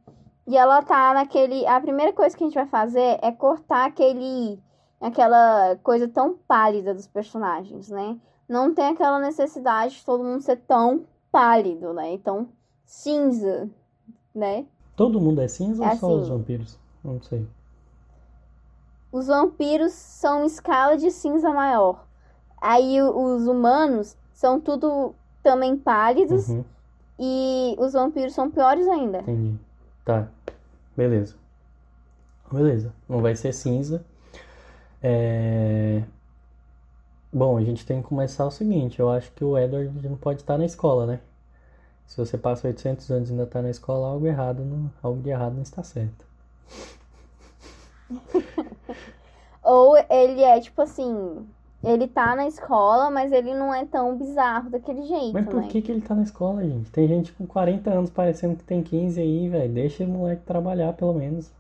e 0.47 0.57
ela 0.57 0.83
tá 0.83 1.15
naquele. 1.15 1.65
A 1.67 1.81
primeira 1.81 2.13
coisa 2.13 2.37
que 2.37 2.43
a 2.43 2.47
gente 2.47 2.55
vai 2.55 2.67
fazer 2.67 3.19
é 3.23 3.31
cortar 3.31 3.87
aquele. 3.87 4.61
aquela 5.01 5.77
coisa 5.83 6.09
tão 6.09 6.37
pálida 6.47 6.93
dos 6.93 7.07
personagens, 7.07 7.89
né? 7.89 8.17
Não 8.49 8.75
tem 8.75 8.87
aquela 8.87 9.21
necessidade 9.21 9.95
de 9.95 10.05
todo 10.05 10.25
mundo 10.25 10.41
ser 10.41 10.57
tão 10.57 11.05
pálido, 11.31 11.93
né? 11.93 12.13
Então, 12.13 12.49
cinza, 12.85 13.69
né? 14.35 14.65
Todo 14.97 15.21
mundo 15.21 15.41
é 15.41 15.49
cinza 15.49 15.85
É 15.85 15.91
ou 15.91 15.97
só 15.97 16.09
os 16.15 16.23
assim. 16.23 16.31
vampiros? 16.31 16.79
Não 17.05 17.21
sei. 17.23 17.47
Os 19.13 19.27
vampiros 19.29 19.93
são 19.93 20.45
escala 20.45 20.97
de 20.97 21.11
cinza 21.11 21.51
maior. 21.51 22.05
Aí 22.61 23.01
os 23.01 23.47
humanos 23.47 24.17
são 24.35 24.61
tudo 24.61 25.15
também 25.43 25.77
pálidos 25.77 26.49
Uhum, 26.49 26.65
e 27.19 27.75
os 27.79 27.93
vampiros 27.93 28.35
são 28.35 28.51
piores 28.51 28.87
ainda. 28.89 29.19
entendi. 29.21 29.57
Tá. 30.05 30.29
Beleza. 30.97 31.37
Beleza. 32.51 32.93
Não 33.09 33.21
vai 33.23 33.37
ser 33.37 33.53
cinza. 33.53 34.05
É... 35.03 36.03
Bom, 37.33 37.57
a 37.57 37.63
gente 37.63 37.87
tem 37.87 38.03
que 38.03 38.09
começar 38.09 38.47
o 38.47 38.51
seguinte. 38.51 38.99
Eu 38.99 39.11
acho 39.11 39.31
que 39.33 39.45
o 39.45 39.57
Edward 39.57 39.91
não 40.09 40.17
pode 40.17 40.41
estar 40.41 40.59
na 40.59 40.65
escola, 40.65 41.07
né? 41.07 41.21
Se 42.09 42.17
você 42.17 42.37
passa 42.39 42.67
800 42.67 43.11
anos 43.11 43.29
e 43.29 43.33
ainda 43.33 43.45
está 43.45 43.63
na 43.63 43.71
escola, 43.71 44.09
algo 44.09 44.27
errado, 44.27 44.65
não... 44.65 44.91
algo 45.03 45.23
de 45.23 45.29
errado 45.29 45.55
não 45.55 45.63
está 45.63 45.85
certo. 45.85 46.27
Ou 49.63 49.97
ele 50.11 50.43
é 50.43 50.59
tipo 50.59 50.81
assim, 50.81 51.47
ele 51.85 52.09
tá 52.09 52.35
na 52.35 52.49
escola, 52.49 53.11
mas 53.11 53.31
ele 53.31 53.55
não 53.55 53.73
é 53.75 53.85
tão 53.85 54.17
bizarro 54.17 54.71
daquele 54.71 55.03
jeito, 55.03 55.35
Mas 55.35 55.45
por 55.45 55.61
né? 55.61 55.69
que 55.69 55.83
que 55.83 55.93
ele 55.93 56.01
tá 56.01 56.15
na 56.15 56.23
escola, 56.23 56.65
gente? 56.65 56.91
Tem 56.91 57.07
gente 57.07 57.31
com 57.35 57.47
40 57.47 57.91
anos 57.91 58.11
parecendo 58.11 58.57
que 58.57 58.65
tem 58.65 58.83
15 58.83 59.21
aí, 59.21 59.49
velho. 59.49 59.73
Deixa 59.73 60.05
o 60.05 60.09
moleque 60.09 60.43
trabalhar, 60.45 60.95
pelo 60.95 61.13
menos. 61.13 61.53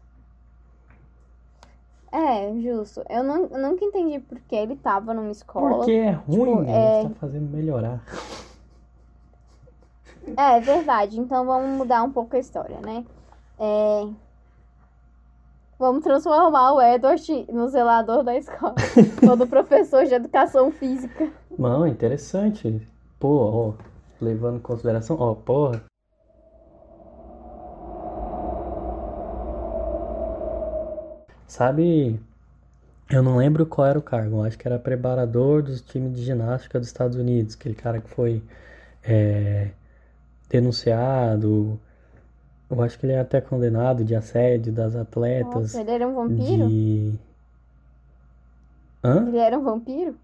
É, 2.11 2.50
justo. 2.62 3.05
Eu, 3.11 3.23
não, 3.23 3.45
eu 3.47 3.59
nunca 3.59 3.85
entendi 3.85 4.19
por 4.19 4.40
que 4.40 4.57
ele 4.57 4.76
tava 4.76 5.12
numa 5.12 5.31
escola. 5.31 5.76
Porque 5.76 5.93
é 5.93 6.12
ruim, 6.12 6.38
tipo, 6.38 6.61
né? 6.62 6.73
é- 6.73 7.02
gente 7.02 7.12
tá 7.12 7.21
fazendo 7.21 7.50
melhorar. 7.50 8.02
É, 10.37 10.57
é 10.57 10.61
verdade. 10.61 11.19
Então 11.19 11.45
vamos 11.45 11.77
mudar 11.77 12.03
um 12.03 12.13
pouco 12.13 12.37
a 12.37 12.39
história, 12.39 12.79
né? 12.81 13.05
É... 13.59 14.09
Vamos 15.79 16.03
transformar 16.03 16.73
o 16.73 16.83
Edward 16.83 17.47
no 17.53 17.69
zelador 17.69 18.25
da 18.25 18.37
escola. 18.37 18.75
ou 19.29 19.37
no 19.37 19.47
professor 19.47 20.05
de 20.05 20.15
educação 20.15 20.73
física. 20.73 21.31
Não, 21.57 21.87
interessante. 21.87 22.87
Pô, 23.19 23.29
ó, 23.29 23.73
levando 24.21 24.57
em 24.57 24.61
consideração, 24.61 25.17
ó, 25.21 25.35
porra. 25.35 25.83
Sabe, 31.47 32.21
eu 33.11 33.23
não 33.23 33.39
lembro 33.39 33.65
qual 33.65 33.87
era 33.87 33.99
o 33.99 34.03
cargo, 34.03 34.45
acho 34.45 34.59
que 34.59 34.69
era 34.69 34.79
preparador 34.79 35.63
dos 35.63 35.81
times 35.81 36.15
de 36.15 36.23
ginástica 36.23 36.79
dos 36.79 36.89
Estados 36.89 37.17
Unidos, 37.17 37.55
aquele 37.55 37.75
cara 37.75 38.01
que 38.01 38.09
foi 38.11 38.43
é, 39.03 39.71
denunciado, 40.49 41.78
eu 42.71 42.83
acho 42.83 42.99
que 42.99 43.07
ele 43.07 43.12
é 43.14 43.21
até 43.21 43.40
condenado 43.40 44.05
de 44.05 44.14
assédio 44.14 44.73
das 44.73 44.95
atletas, 44.95 45.55
Nossa, 45.55 45.81
ele 45.81 45.90
era 45.90 46.09
um 46.09 46.14
vampiro? 46.14 46.69
de... 46.69 47.14
Hã? 49.02 49.26
Ele 49.28 49.38
era 49.38 49.59
um 49.59 49.62
vampiro? 49.62 50.17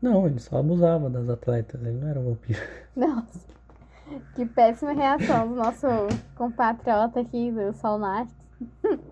Não, 0.00 0.26
ele 0.26 0.40
só 0.40 0.58
abusava 0.58 1.08
das 1.08 1.28
atletas, 1.28 1.80
ele 1.80 1.98
não 1.98 2.08
era 2.08 2.18
um 2.18 2.30
vampiro. 2.30 2.60
Nossa. 2.96 3.52
Que 4.34 4.44
péssima 4.44 4.92
reação 4.92 5.48
do 5.48 5.54
nosso 5.54 5.86
compatriota 6.34 7.20
aqui, 7.20 7.52
do 7.52 7.72
Solnat. 7.74 8.28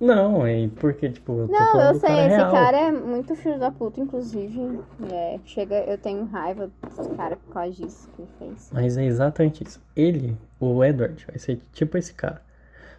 Não, 0.00 0.46
é 0.46 0.68
porque, 0.76 1.08
tipo, 1.10 1.40
eu 1.40 1.48
tô 1.48 1.52
Não, 1.52 1.80
eu 1.80 1.94
sei, 1.94 2.08
cara 2.08 2.26
esse 2.26 2.36
real. 2.36 2.52
cara 2.52 2.76
é 2.78 2.92
muito 2.92 3.34
filho 3.34 3.58
da 3.58 3.70
puta, 3.70 4.00
inclusive. 4.00 4.80
É, 5.12 5.40
chega, 5.44 5.76
eu 5.84 5.98
tenho 5.98 6.24
raiva 6.26 6.70
desse 6.84 7.08
cara 7.16 7.36
por 7.36 7.52
causa 7.52 7.72
disso 7.72 8.08
que 8.14 8.22
ele 8.22 8.30
fez. 8.38 8.70
Mas 8.72 8.96
é 8.96 9.04
exatamente 9.04 9.64
isso. 9.64 9.80
Ele, 9.96 10.36
o 10.60 10.84
Edward, 10.84 11.26
vai 11.26 11.38
ser 11.38 11.60
tipo 11.72 11.98
esse 11.98 12.14
cara. 12.14 12.40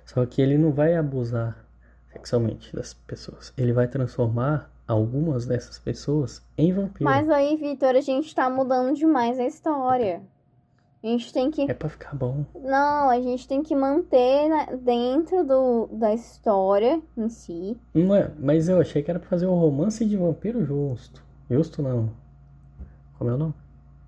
Só 0.05 0.25
que 0.25 0.41
ele 0.41 0.57
não 0.57 0.71
vai 0.71 0.95
abusar 0.95 1.65
sexualmente 2.11 2.75
das 2.75 2.93
pessoas. 2.93 3.53
Ele 3.57 3.71
vai 3.71 3.87
transformar 3.87 4.69
algumas 4.87 5.45
dessas 5.45 5.77
pessoas 5.77 6.41
em 6.57 6.73
vampiros. 6.73 7.01
Mas 7.01 7.29
aí, 7.29 7.55
Vitor, 7.55 7.95
a 7.95 8.01
gente 8.01 8.33
tá 8.33 8.49
mudando 8.49 8.95
demais 8.95 9.39
a 9.39 9.45
história. 9.45 10.21
A 11.01 11.07
gente 11.07 11.31
tem 11.31 11.49
que. 11.49 11.61
É 11.69 11.73
pra 11.73 11.87
ficar 11.87 12.13
bom. 12.13 12.43
Não, 12.55 13.09
a 13.09 13.21
gente 13.21 13.47
tem 13.47 13.63
que 13.63 13.73
manter 13.75 14.49
na- 14.49 14.65
dentro 14.75 15.45
do, 15.45 15.87
da 15.93 16.13
história 16.13 17.01
em 17.17 17.29
si. 17.29 17.77
Não 17.93 18.13
é, 18.13 18.29
mas 18.37 18.67
eu 18.67 18.81
achei 18.81 19.01
que 19.01 19.09
era 19.09 19.19
pra 19.19 19.29
fazer 19.29 19.47
um 19.47 19.57
romance 19.57 20.05
de 20.05 20.17
vampiro 20.17 20.65
justo. 20.65 21.23
Justo 21.49 21.81
não. 21.81 22.09
Como 23.17 23.29
é 23.29 23.33
o 23.33 23.37
nome? 23.37 23.53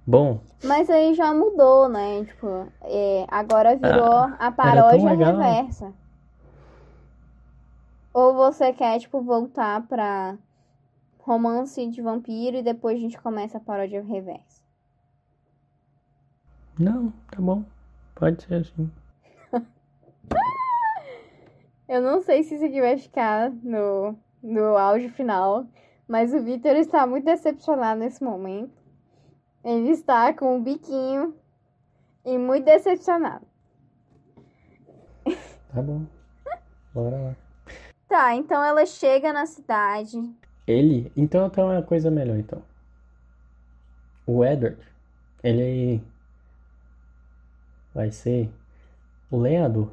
Bom, 0.06 0.42
Mas 0.64 0.90
aí 0.90 1.14
já 1.14 1.34
mudou, 1.34 1.88
né? 1.88 2.26
Tipo, 2.26 2.68
é, 2.82 3.26
agora 3.30 3.76
virou 3.78 4.04
Ah, 4.14 4.36
a 4.40 4.52
paródia 4.52 5.10
reversa. 5.14 5.94
Ou 8.14 8.34
você 8.34 8.74
quer, 8.74 9.00
tipo, 9.00 9.22
voltar 9.22 9.88
pra 9.88 10.38
romance 11.20 11.88
de 11.88 12.02
vampiro 12.02 12.58
e 12.58 12.64
depois 12.64 12.98
a 12.98 13.02
gente 13.02 13.20
começa 13.22 13.58
a 13.58 13.62
paródia 13.62 14.04
reversa? 14.04 14.61
Não, 16.82 17.12
tá 17.30 17.40
bom. 17.40 17.64
Pode 18.16 18.44
ser 18.44 18.56
assim. 18.56 18.92
Eu 21.88 22.02
não 22.02 22.22
sei 22.22 22.44
se 22.44 22.56
isso 22.56 22.66
aqui 22.66 22.82
vai 22.82 22.98
ficar 22.98 23.52
no, 23.52 24.16
no 24.42 24.78
áudio 24.78 25.10
final, 25.12 25.66
mas 26.08 26.34
o 26.34 26.42
Victor 26.42 26.76
está 26.76 27.06
muito 27.06 27.26
decepcionado 27.26 28.00
nesse 28.00 28.24
momento. 28.24 28.82
Ele 29.64 29.90
está 29.90 30.34
com 30.34 30.58
o 30.58 30.62
biquinho 30.62 31.36
e 32.26 32.38
muito 32.38 32.66
decepcionado. 32.66 33.46
Tá 35.74 35.82
bom. 35.82 36.06
Bora 36.94 37.16
lá. 37.18 37.36
Tá, 38.10 38.36
então 38.36 38.62
ela 38.62 38.86
chega 38.86 39.32
na 39.32 39.46
cidade. 39.46 40.18
Ele. 40.68 41.10
Então 41.16 41.50
tem 41.50 41.64
uma 41.64 41.82
coisa 41.82 42.12
melhor, 42.12 42.38
então. 42.38 42.62
O 44.28 44.44
Edward, 44.44 44.78
ele 45.42 46.04
vai 47.94 48.12
ser 48.12 48.50
o 49.30 49.38
lenhador. 49.38 49.90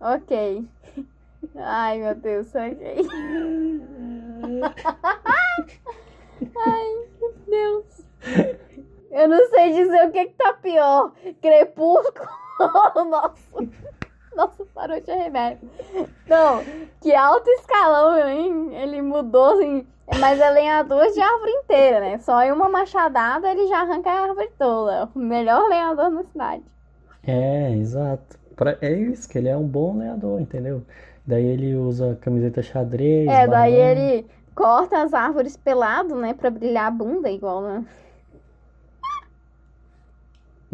Ok. 0.00 0.66
Ai, 1.56 1.98
meu 1.98 2.14
Deus, 2.14 2.48
ok. 2.54 3.08
Ai, 6.56 7.08
meu 7.20 7.34
Deus. 7.46 7.84
Eu 9.10 9.28
não 9.28 9.48
sei 9.48 9.72
dizer 9.72 10.08
o 10.08 10.12
que, 10.12 10.26
que 10.26 10.34
tá 10.34 10.52
pior. 10.54 11.12
Crepúsculo 11.40 12.28
ou 12.96 13.04
nosso 13.04 13.68
Nossa, 14.36 14.64
parou 14.74 15.00
de 15.00 15.12
remédio. 15.12 15.68
Não, 16.26 16.62
que 17.00 17.14
alto 17.14 17.48
escalão, 17.50 18.28
hein? 18.28 18.74
Ele 18.74 19.00
mudou, 19.00 19.54
assim. 19.54 19.86
Mas 20.20 20.38
é 20.38 20.50
lenhador 20.50 21.10
de 21.12 21.20
árvore 21.20 21.50
inteira, 21.50 22.00
né? 22.00 22.18
Só 22.18 22.42
em 22.42 22.52
uma 22.52 22.68
machadada 22.68 23.50
ele 23.50 23.66
já 23.68 23.80
arranca 23.80 24.10
a 24.10 24.28
árvore 24.28 24.50
toda. 24.58 25.08
O 25.14 25.18
melhor 25.18 25.66
lenhador 25.68 26.10
na 26.10 26.24
cidade. 26.24 26.62
É, 27.26 27.72
exato. 27.72 28.38
Pra, 28.54 28.76
é 28.82 28.92
isso, 28.92 29.28
que 29.28 29.38
ele 29.38 29.48
é 29.48 29.56
um 29.56 29.66
bom 29.66 29.96
lenhador, 29.96 30.40
entendeu? 30.40 30.82
Daí 31.26 31.44
ele 31.44 31.74
usa 31.74 32.18
camiseta 32.20 32.62
xadrez. 32.62 33.28
É, 33.28 33.46
daí 33.46 33.74
ele 33.74 34.26
corta 34.54 35.02
as 35.02 35.14
árvores 35.14 35.56
pelado, 35.56 36.14
né? 36.16 36.34
Pra 36.34 36.50
brilhar 36.50 36.86
a 36.86 36.90
bunda 36.90 37.30
igual, 37.30 37.62
né? 37.62 37.84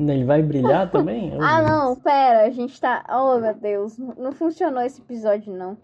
Ele 0.09 0.25
vai 0.25 0.43
brilhar 0.43 0.89
também? 0.93 1.33
Oh, 1.37 1.43
ah, 1.43 1.63
não, 1.63 1.97
pera, 1.97 2.47
a 2.47 2.51
gente 2.51 2.81
tá. 2.81 3.05
Oh, 3.11 3.39
meu 3.39 3.55
Deus, 3.55 3.99
não 3.99 4.33
funcionou 4.33 4.83
esse 4.83 5.01
episódio, 5.01 5.53
não. 5.53 5.77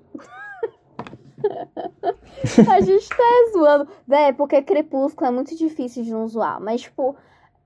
a 2.70 2.80
gente 2.80 3.08
tá 3.08 3.50
zoando. 3.52 3.88
Véi, 4.06 4.32
porque 4.32 4.62
Crepúsculo 4.62 5.28
é 5.28 5.30
muito 5.30 5.54
difícil 5.56 6.02
de 6.02 6.10
não 6.10 6.26
zoar. 6.26 6.60
Mas, 6.60 6.82
tipo, 6.82 7.14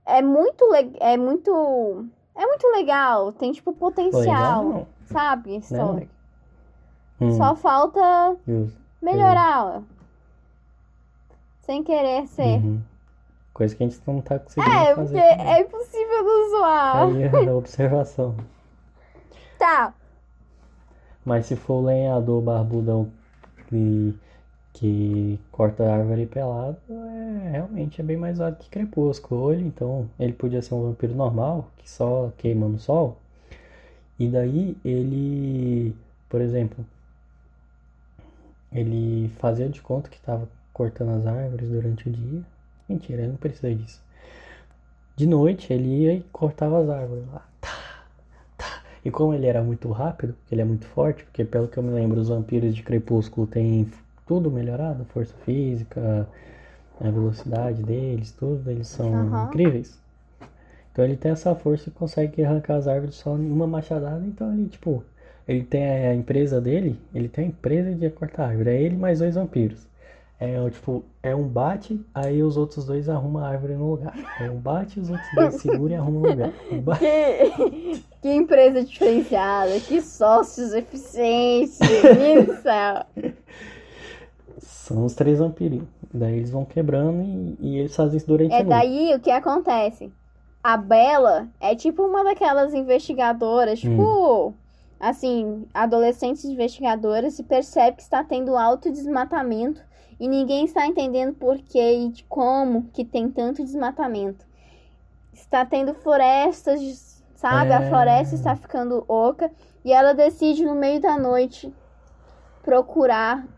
é 0.04 0.20
muito 0.20 0.64
legal. 0.68 0.96
É 1.00 1.16
muito. 1.16 2.06
É 2.34 2.46
muito 2.46 2.66
legal. 2.68 3.32
Tem, 3.32 3.52
tipo, 3.52 3.72
potencial. 3.72 4.66
Legal, 4.66 4.86
sabe? 5.04 5.54
A 5.54 5.58
história. 5.58 6.08
Hum. 7.20 7.32
Só 7.32 7.54
falta 7.54 8.36
melhorá-la. 9.00 9.82
Sem 11.60 11.84
querer 11.84 12.26
ser. 12.26 12.58
Uhum. 12.64 12.80
Coisa 13.60 13.76
que 13.76 13.84
a 13.84 13.86
gente 13.86 14.00
não 14.06 14.22
tá 14.22 14.38
conseguindo 14.38 14.74
é, 14.74 14.94
fazer. 14.94 15.18
É, 15.18 15.36
porque 15.36 15.50
é 15.50 15.60
impossível 15.60 16.22
não 16.24 16.50
zoar. 16.50 16.96
Aí 17.08 17.22
é 17.24 17.52
observação. 17.52 18.34
Tá. 19.58 19.92
Mas 21.22 21.44
se 21.44 21.54
for 21.54 21.74
o 21.74 21.84
lenhador 21.84 22.40
barbudão 22.40 23.12
que, 23.68 24.18
que 24.72 25.38
corta 25.52 25.84
a 25.84 25.96
árvore 25.96 26.24
pelado, 26.24 26.78
é, 26.88 27.50
realmente 27.50 28.00
é 28.00 28.04
bem 28.04 28.16
mais 28.16 28.38
válido 28.38 28.60
que 28.60 28.70
crepúsculo. 28.70 29.52
Ele, 29.52 29.66
então, 29.66 30.08
ele 30.18 30.32
podia 30.32 30.62
ser 30.62 30.72
um 30.72 30.84
vampiro 30.84 31.14
normal, 31.14 31.68
que 31.76 31.90
só 31.90 32.32
queima 32.38 32.66
no 32.66 32.78
sol. 32.78 33.18
E 34.18 34.26
daí 34.28 34.74
ele, 34.82 35.94
por 36.30 36.40
exemplo, 36.40 36.82
ele 38.72 39.28
fazia 39.38 39.68
de 39.68 39.82
conta 39.82 40.08
que 40.08 40.16
estava 40.16 40.48
cortando 40.72 41.10
as 41.10 41.26
árvores 41.26 41.68
durante 41.68 42.08
o 42.08 42.10
dia 42.10 42.42
Mentira, 42.90 43.22
ele 43.22 43.28
não 43.30 43.36
precisa 43.36 43.72
disso. 43.72 44.02
De 45.14 45.24
noite 45.24 45.72
ele 45.72 46.02
ia 46.02 46.14
e 46.14 46.22
cortava 46.32 46.82
as 46.82 46.90
árvores 46.90 47.24
lá. 47.32 47.46
Tá, 47.60 48.04
tá. 48.58 48.82
E 49.04 49.10
como 49.12 49.32
ele 49.32 49.46
era 49.46 49.62
muito 49.62 49.88
rápido, 49.92 50.34
ele 50.50 50.60
é 50.60 50.64
muito 50.64 50.86
forte, 50.86 51.22
porque 51.22 51.44
pelo 51.44 51.68
que 51.68 51.78
eu 51.78 51.84
me 51.84 51.92
lembro, 51.92 52.20
os 52.20 52.28
vampiros 52.28 52.74
de 52.74 52.82
Crepúsculo 52.82 53.46
têm 53.46 53.88
tudo 54.26 54.50
melhorado, 54.50 55.04
força 55.04 55.34
física, 55.44 56.26
a 57.00 57.10
velocidade 57.10 57.82
deles, 57.84 58.32
tudo, 58.32 58.68
eles 58.68 58.88
são 58.88 59.08
uhum. 59.08 59.44
incríveis. 59.44 60.00
Então 60.90 61.04
ele 61.04 61.16
tem 61.16 61.30
essa 61.30 61.54
força 61.54 61.88
e 61.88 61.92
consegue 61.92 62.44
arrancar 62.44 62.74
as 62.74 62.88
árvores 62.88 63.14
só 63.14 63.36
em 63.36 63.50
uma 63.52 63.68
machadada, 63.68 64.26
então 64.26 64.52
ele, 64.52 64.68
tipo, 64.68 65.04
ele 65.46 65.62
tem 65.62 65.84
a 65.84 66.14
empresa 66.14 66.60
dele, 66.60 66.98
ele 67.14 67.28
tem 67.28 67.44
a 67.44 67.48
empresa 67.48 67.94
de 67.94 68.10
cortar 68.10 68.48
árvore, 68.48 68.70
é 68.70 68.82
ele 68.82 68.96
mais 68.96 69.20
dois 69.20 69.36
vampiros. 69.36 69.89
É 70.40 70.70
tipo, 70.70 71.04
é 71.22 71.36
um 71.36 71.46
bate, 71.46 72.00
aí 72.14 72.42
os 72.42 72.56
outros 72.56 72.86
dois 72.86 73.10
arrumam 73.10 73.44
a 73.44 73.48
árvore 73.48 73.74
no 73.74 73.90
lugar. 73.90 74.14
É 74.40 74.50
um 74.50 74.56
bate, 74.56 74.98
os 74.98 75.10
outros 75.10 75.28
dois 75.34 75.54
seguram 75.56 75.90
e 75.90 75.94
arrumam 75.96 76.22
o 76.22 76.30
lugar. 76.30 76.50
Um 76.72 76.82
que, 76.96 78.02
que 78.22 78.32
empresa 78.32 78.82
diferenciada, 78.82 79.78
que 79.80 80.00
sócios 80.00 80.72
eficientes, 80.72 81.78
meu 81.78 82.56
céu. 82.62 83.34
São 84.56 85.04
os 85.04 85.14
três 85.14 85.40
vampirinhos. 85.40 85.86
Daí 86.10 86.38
eles 86.38 86.50
vão 86.50 86.64
quebrando 86.64 87.20
e, 87.20 87.58
e 87.60 87.78
eles 87.78 87.94
fazem 87.94 88.16
isso 88.16 88.26
durante 88.26 88.54
é 88.54 88.60
a 88.60 88.64
noite. 88.64 88.72
É 88.72 88.80
daí 88.80 89.14
o 89.14 89.20
que 89.20 89.30
acontece. 89.30 90.10
A 90.64 90.78
Bela 90.78 91.48
é 91.60 91.76
tipo 91.76 92.02
uma 92.02 92.24
daquelas 92.24 92.72
investigadoras, 92.72 93.78
tipo, 93.78 94.48
hum. 94.48 94.54
assim, 94.98 95.66
adolescentes 95.74 96.46
investigadoras 96.46 97.38
e 97.38 97.42
percebe 97.42 97.98
que 97.98 98.02
está 98.02 98.24
tendo 98.24 98.56
alto 98.56 98.90
desmatamento 98.90 99.89
e 100.20 100.28
ninguém 100.28 100.66
está 100.66 100.86
entendendo 100.86 101.34
por 101.34 101.56
que 101.56 101.80
e 101.80 102.10
de 102.10 102.24
como 102.24 102.90
que 102.92 103.06
tem 103.06 103.30
tanto 103.30 103.64
desmatamento. 103.64 104.44
Está 105.32 105.64
tendo 105.64 105.94
florestas, 105.94 107.24
sabe? 107.34 107.70
É... 107.70 107.76
A 107.76 107.88
floresta 107.88 108.34
está 108.34 108.54
ficando 108.54 109.02
oca 109.08 109.50
e 109.82 109.90
ela 109.90 110.12
decide 110.12 110.62
no 110.62 110.74
meio 110.74 111.00
da 111.00 111.18
noite 111.18 111.74
procurar, 112.62 113.48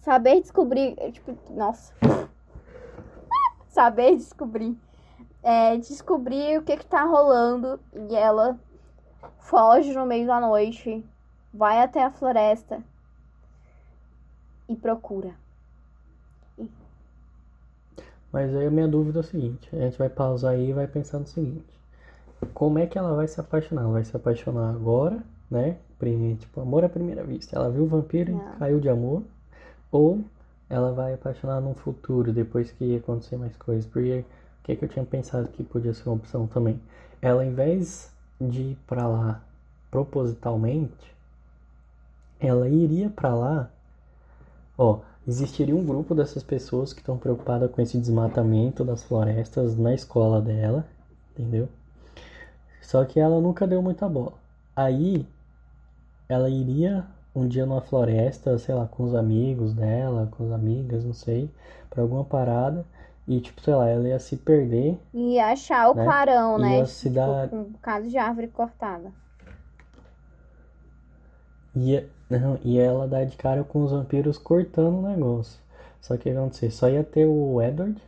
saber 0.00 0.40
descobrir, 0.40 0.94
tipo, 1.10 1.36
nossa. 1.50 1.92
saber 3.66 4.14
descobrir. 4.14 4.78
É, 5.42 5.76
descobrir 5.76 6.56
o 6.56 6.62
que 6.62 6.76
que 6.76 6.86
tá 6.86 7.02
rolando 7.02 7.80
e 8.08 8.14
ela 8.14 8.56
foge 9.40 9.92
no 9.92 10.06
meio 10.06 10.24
da 10.24 10.40
noite, 10.40 11.04
vai 11.52 11.82
até 11.82 12.04
a 12.04 12.12
floresta 12.12 12.80
e 14.68 14.76
procura. 14.76 15.41
Mas 18.32 18.54
aí 18.56 18.66
a 18.66 18.70
minha 18.70 18.88
dúvida 18.88 19.18
é 19.18 19.20
o 19.20 19.24
seguinte, 19.24 19.68
a 19.72 19.78
gente 19.78 19.98
vai 19.98 20.08
pausar 20.08 20.52
aí 20.52 20.70
e 20.70 20.72
vai 20.72 20.86
pensar 20.86 21.18
no 21.18 21.26
seguinte. 21.26 21.66
Como 22.54 22.78
é 22.78 22.86
que 22.86 22.98
ela 22.98 23.14
vai 23.14 23.28
se 23.28 23.38
apaixonar? 23.38 23.82
Ela 23.82 23.92
vai 23.92 24.04
se 24.04 24.16
apaixonar 24.16 24.70
agora, 24.70 25.22
né? 25.50 25.76
Tipo, 26.40 26.60
amor 26.60 26.84
à 26.84 26.88
primeira 26.88 27.22
vista. 27.22 27.54
Ela 27.54 27.70
viu 27.70 27.84
o 27.84 27.86
vampiro 27.86 28.32
e 28.32 28.58
caiu 28.58 28.80
de 28.80 28.88
amor. 28.88 29.22
Ou 29.92 30.24
ela 30.68 30.90
vai 30.90 31.14
apaixonar 31.14 31.60
no 31.60 31.74
futuro, 31.74 32.32
depois 32.32 32.72
que 32.72 32.96
acontecer 32.96 33.36
mais 33.36 33.54
coisas. 33.56 33.86
Porque 33.86 34.24
o 34.60 34.64
que, 34.64 34.72
é 34.72 34.76
que 34.76 34.84
eu 34.84 34.88
tinha 34.88 35.04
pensado 35.04 35.46
que 35.48 35.62
podia 35.62 35.94
ser 35.94 36.08
uma 36.08 36.16
opção 36.16 36.48
também? 36.48 36.80
Ela, 37.20 37.42
ao 37.42 37.48
invés 37.48 38.10
de 38.40 38.62
ir 38.62 38.78
pra 38.86 39.06
lá 39.06 39.40
propositalmente, 39.92 41.14
ela 42.40 42.68
iria 42.68 43.08
para 43.08 43.32
lá, 43.32 43.70
ó, 44.76 45.00
existiria 45.26 45.74
um 45.74 45.84
grupo 45.84 46.14
dessas 46.14 46.42
pessoas 46.42 46.92
que 46.92 47.00
estão 47.00 47.16
preocupadas 47.16 47.70
com 47.70 47.80
esse 47.80 47.98
desmatamento 47.98 48.84
das 48.84 49.02
florestas 49.02 49.76
na 49.76 49.94
escola 49.94 50.40
dela, 50.40 50.84
entendeu? 51.32 51.68
Só 52.80 53.04
que 53.04 53.20
ela 53.20 53.40
nunca 53.40 53.66
deu 53.66 53.80
muita 53.80 54.08
bola. 54.08 54.34
Aí 54.74 55.26
ela 56.28 56.48
iria 56.48 57.06
um 57.34 57.46
dia 57.46 57.64
numa 57.64 57.80
floresta, 57.80 58.58
sei 58.58 58.74
lá, 58.74 58.86
com 58.86 59.04
os 59.04 59.14
amigos 59.14 59.72
dela, 59.72 60.28
com 60.36 60.44
as 60.44 60.52
amigas, 60.52 61.04
não 61.04 61.14
sei, 61.14 61.50
para 61.88 62.02
alguma 62.02 62.24
parada. 62.24 62.84
E, 63.26 63.40
tipo, 63.40 63.60
sei 63.60 63.74
lá, 63.74 63.88
ela 63.88 64.08
ia 64.08 64.18
se 64.18 64.36
perder. 64.36 64.98
E 65.14 65.38
achar 65.38 65.90
o 65.90 65.94
né? 65.94 66.04
clarão, 66.04 66.58
né? 66.58 66.78
Ia 66.78 66.86
se 66.86 67.08
tipo, 67.08 67.14
dar... 67.14 67.48
Com 67.48 67.56
um 67.56 67.64
bocado 67.64 68.08
de 68.08 68.18
árvore 68.18 68.48
cortada. 68.48 69.12
Ia, 71.74 72.08
não, 72.38 72.58
e 72.64 72.78
ela 72.78 73.06
dá 73.06 73.24
de 73.24 73.36
cara 73.36 73.64
com 73.64 73.82
os 73.82 73.90
vampiros 73.90 74.38
cortando 74.38 74.98
o 74.98 75.08
negócio. 75.08 75.58
Só 76.00 76.16
que 76.16 76.28
o 76.28 76.32
que 76.32 76.38
acontecer? 76.38 76.70
Só 76.70 76.88
ia 76.88 77.04
ter 77.04 77.26
o 77.26 77.62
Edward, 77.62 78.00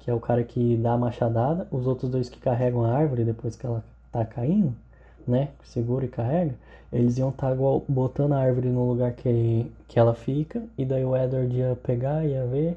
que 0.00 0.10
é 0.10 0.14
o 0.14 0.20
cara 0.20 0.44
que 0.44 0.76
dá 0.76 0.92
a 0.92 0.98
machadada, 0.98 1.66
os 1.70 1.86
outros 1.86 2.10
dois 2.10 2.28
que 2.28 2.38
carregam 2.38 2.84
a 2.84 2.92
árvore 2.92 3.24
depois 3.24 3.56
que 3.56 3.64
ela 3.64 3.82
tá 4.12 4.24
caindo, 4.24 4.74
né? 5.26 5.48
Segura 5.64 6.04
e 6.04 6.08
carrega. 6.08 6.54
Eles 6.92 7.18
iam 7.18 7.30
estar 7.30 7.50
tá 7.50 7.56
botando 7.88 8.34
a 8.34 8.38
árvore 8.38 8.68
no 8.68 8.88
lugar 8.88 9.12
que, 9.12 9.66
que 9.88 9.98
ela 9.98 10.14
fica, 10.14 10.62
e 10.76 10.84
daí 10.84 11.04
o 11.04 11.16
Edward 11.16 11.56
ia 11.56 11.76
pegar, 11.82 12.24
ia 12.24 12.44
ver, 12.46 12.76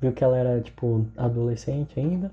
viu 0.00 0.12
que 0.12 0.24
ela 0.24 0.36
era 0.36 0.60
tipo 0.60 1.04
adolescente 1.16 2.00
ainda, 2.00 2.30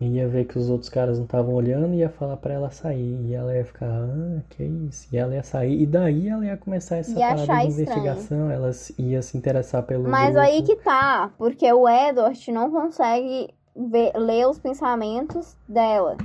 ia 0.00 0.28
ver 0.28 0.44
que 0.44 0.56
os 0.56 0.70
outros 0.70 0.88
caras 0.88 1.18
não 1.18 1.24
estavam 1.24 1.54
olhando 1.54 1.92
e 1.92 1.98
ia 1.98 2.08
falar 2.08 2.36
para 2.36 2.54
ela 2.54 2.70
sair. 2.70 3.18
E 3.26 3.34
ela 3.34 3.54
ia 3.54 3.64
ficar, 3.64 3.86
ah, 3.86 4.40
que 4.50 4.62
isso? 4.62 5.08
E 5.12 5.16
ela 5.16 5.34
ia 5.34 5.42
sair. 5.42 5.82
E 5.82 5.86
daí 5.86 6.28
ela 6.28 6.46
ia 6.46 6.56
começar 6.56 6.98
essa 6.98 7.18
ia 7.18 7.34
parada 7.34 7.66
de 7.66 7.66
investigação. 7.66 8.50
Ela 8.50 8.70
ia 8.96 9.22
se 9.22 9.36
interessar 9.36 9.82
pelo. 9.82 10.08
Mas 10.08 10.34
grupo. 10.34 10.46
aí 10.46 10.62
que 10.62 10.76
tá, 10.76 11.32
porque 11.36 11.72
o 11.72 11.88
Edward 11.88 12.52
não 12.52 12.70
consegue 12.70 13.52
ver, 13.74 14.12
ler 14.16 14.46
os 14.46 14.58
pensamentos 14.58 15.56
dela. 15.68 16.16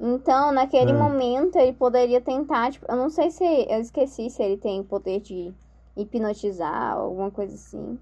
Então, 0.00 0.50
naquele 0.52 0.92
ah. 0.92 0.98
momento, 0.98 1.56
ele 1.56 1.74
poderia 1.74 2.22
tentar, 2.22 2.70
tipo, 2.70 2.86
eu 2.88 2.96
não 2.96 3.10
sei 3.10 3.30
se. 3.30 3.44
Eu 3.68 3.80
esqueci 3.80 4.30
se 4.30 4.42
ele 4.42 4.56
tem 4.56 4.82
poder 4.82 5.20
de 5.20 5.52
hipnotizar, 5.94 6.94
alguma 6.94 7.30
coisa 7.30 7.54
assim. 7.54 7.98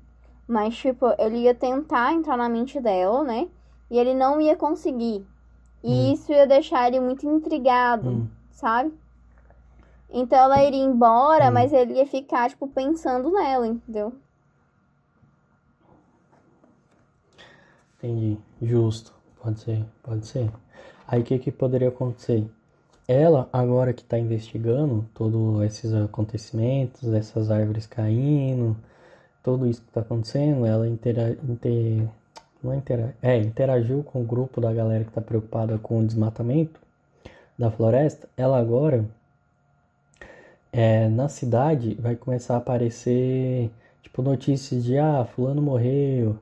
Mas, 0.46 0.76
tipo, 0.76 1.06
ele 1.18 1.38
ia 1.38 1.54
tentar 1.54 2.12
entrar 2.12 2.36
na 2.36 2.48
mente 2.48 2.80
dela, 2.80 3.24
né? 3.24 3.48
E 3.90 3.98
ele 3.98 4.14
não 4.14 4.40
ia 4.40 4.56
conseguir. 4.56 5.26
E 5.82 5.90
hum. 5.90 6.12
isso 6.12 6.32
ia 6.32 6.46
deixar 6.46 6.88
ele 6.88 7.00
muito 7.00 7.26
intrigado, 7.26 8.08
hum. 8.08 8.28
sabe? 8.50 8.92
Então 10.10 10.38
ela 10.38 10.62
iria 10.62 10.84
embora, 10.84 11.48
hum. 11.48 11.52
mas 11.52 11.72
ele 11.72 11.94
ia 11.94 12.06
ficar, 12.06 12.48
tipo, 12.48 12.66
pensando 12.68 13.30
nela, 13.30 13.66
entendeu? 13.66 14.12
Entendi. 17.98 18.38
Justo. 18.60 19.14
Pode 19.42 19.60
ser, 19.60 19.84
pode 20.02 20.26
ser. 20.26 20.50
Aí 21.06 21.20
o 21.20 21.24
que, 21.24 21.38
que 21.38 21.52
poderia 21.52 21.88
acontecer? 21.88 22.50
ela, 23.08 23.48
agora 23.52 23.92
que 23.92 24.02
está 24.02 24.18
investigando 24.18 25.08
todos 25.14 25.62
esses 25.62 25.92
acontecimentos, 25.94 27.12
essas 27.12 27.50
árvores 27.50 27.86
caindo, 27.86 28.76
tudo 29.42 29.66
isso 29.66 29.80
que 29.82 29.88
está 29.88 30.00
acontecendo, 30.00 30.66
ela 30.66 30.88
intera, 30.88 31.38
inter, 31.48 32.08
não 32.62 32.74
intera, 32.74 33.14
é, 33.22 33.36
interagiu 33.36 34.02
com 34.02 34.20
o 34.20 34.24
grupo 34.24 34.60
da 34.60 34.72
galera 34.72 35.04
que 35.04 35.10
está 35.10 35.20
preocupada 35.20 35.78
com 35.78 36.00
o 36.00 36.06
desmatamento 36.06 36.80
da 37.58 37.70
floresta. 37.70 38.28
Ela 38.36 38.58
agora, 38.58 39.04
é, 40.72 41.08
na 41.08 41.28
cidade, 41.28 41.94
vai 41.94 42.16
começar 42.16 42.54
a 42.54 42.58
aparecer 42.58 43.70
tipo 44.02 44.22
notícias 44.22 44.84
de 44.84 44.98
ah, 44.98 45.24
fulano 45.24 45.60
morreu, 45.62 46.38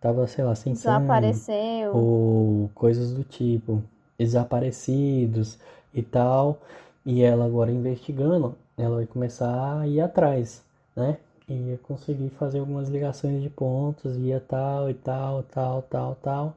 tava, 0.00 0.26
sei 0.26 0.44
lá, 0.44 0.54
sem 0.54 0.72
Desapareceu. 0.72 1.54
sangue, 1.54 1.96
ou 1.96 2.70
coisas 2.74 3.12
do 3.12 3.24
tipo, 3.24 3.82
desaparecidos 4.18 5.58
e 5.92 6.02
tal. 6.02 6.60
E 7.04 7.22
ela 7.22 7.44
agora 7.46 7.70
investigando, 7.70 8.56
ela 8.76 8.96
vai 8.96 9.06
começar 9.06 9.80
a 9.80 9.86
ir 9.86 10.00
atrás, 10.00 10.64
né? 10.94 11.18
Ia 11.48 11.78
conseguir 11.78 12.30
fazer 12.30 12.58
algumas 12.58 12.88
ligações 12.88 13.40
de 13.40 13.48
pontos, 13.48 14.16
ia 14.16 14.40
tal 14.40 14.90
e 14.90 14.94
tal, 14.94 15.44
tal, 15.44 15.82
tal, 15.82 16.14
tal, 16.16 16.56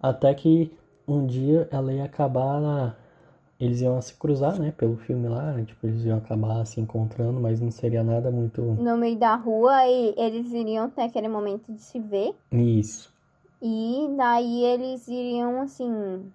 até 0.00 0.32
que 0.32 0.72
um 1.08 1.26
dia 1.26 1.68
ela 1.72 1.92
ia 1.92 2.04
acabar, 2.04 2.96
eles 3.58 3.80
iam 3.80 4.00
se 4.00 4.14
cruzar, 4.14 4.60
né, 4.60 4.72
pelo 4.76 4.96
filme 4.96 5.28
lá, 5.28 5.60
tipo, 5.64 5.86
eles 5.86 6.04
iam 6.04 6.18
acabar 6.18 6.64
se 6.64 6.80
encontrando, 6.80 7.40
mas 7.40 7.60
não 7.60 7.72
seria 7.72 8.04
nada 8.04 8.30
muito... 8.30 8.62
No 8.62 8.96
meio 8.96 9.16
da 9.16 9.34
rua 9.34 9.86
e 9.88 10.14
eles 10.16 10.52
iriam 10.52 10.88
ter 10.88 11.02
aquele 11.02 11.28
momento 11.28 11.72
de 11.72 11.82
se 11.82 11.98
ver. 11.98 12.32
Isso. 12.52 13.12
E 13.60 14.08
daí 14.16 14.64
eles 14.64 15.06
iriam, 15.08 15.60
assim, 15.62 16.32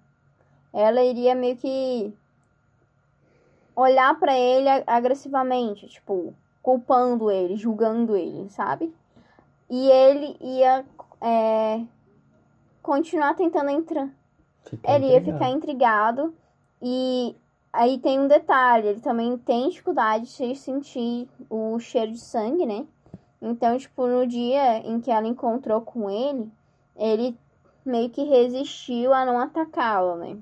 ela 0.74 1.02
iria 1.02 1.34
meio 1.34 1.56
que 1.56 2.12
olhar 3.74 4.18
para 4.18 4.38
ele 4.38 4.68
agressivamente, 4.86 5.86
tipo, 5.88 6.34
culpando 6.68 7.30
ele, 7.30 7.56
julgando 7.56 8.14
ele, 8.14 8.46
sabe? 8.50 8.94
E 9.70 9.90
ele 9.90 10.36
ia 10.38 10.84
é, 11.18 11.82
continuar 12.82 13.32
tentando 13.32 13.70
entrar. 13.70 14.10
Ficar 14.64 14.94
ele 14.94 15.06
ia 15.06 15.22
ficar 15.22 15.48
intrigado. 15.48 16.34
E 16.82 17.34
aí 17.72 17.98
tem 17.98 18.20
um 18.20 18.28
detalhe: 18.28 18.88
ele 18.88 19.00
também 19.00 19.38
tem 19.38 19.70
dificuldade 19.70 20.26
de 20.26 20.54
sentir 20.56 21.26
o 21.48 21.78
cheiro 21.78 22.12
de 22.12 22.20
sangue, 22.20 22.66
né? 22.66 22.86
Então, 23.40 23.78
tipo, 23.78 24.06
no 24.06 24.26
dia 24.26 24.86
em 24.86 25.00
que 25.00 25.10
ela 25.10 25.26
encontrou 25.26 25.80
com 25.80 26.10
ele, 26.10 26.52
ele 26.94 27.34
meio 27.82 28.10
que 28.10 28.24
resistiu 28.24 29.14
a 29.14 29.24
não 29.24 29.38
atacá-la, 29.38 30.16
né? 30.16 30.36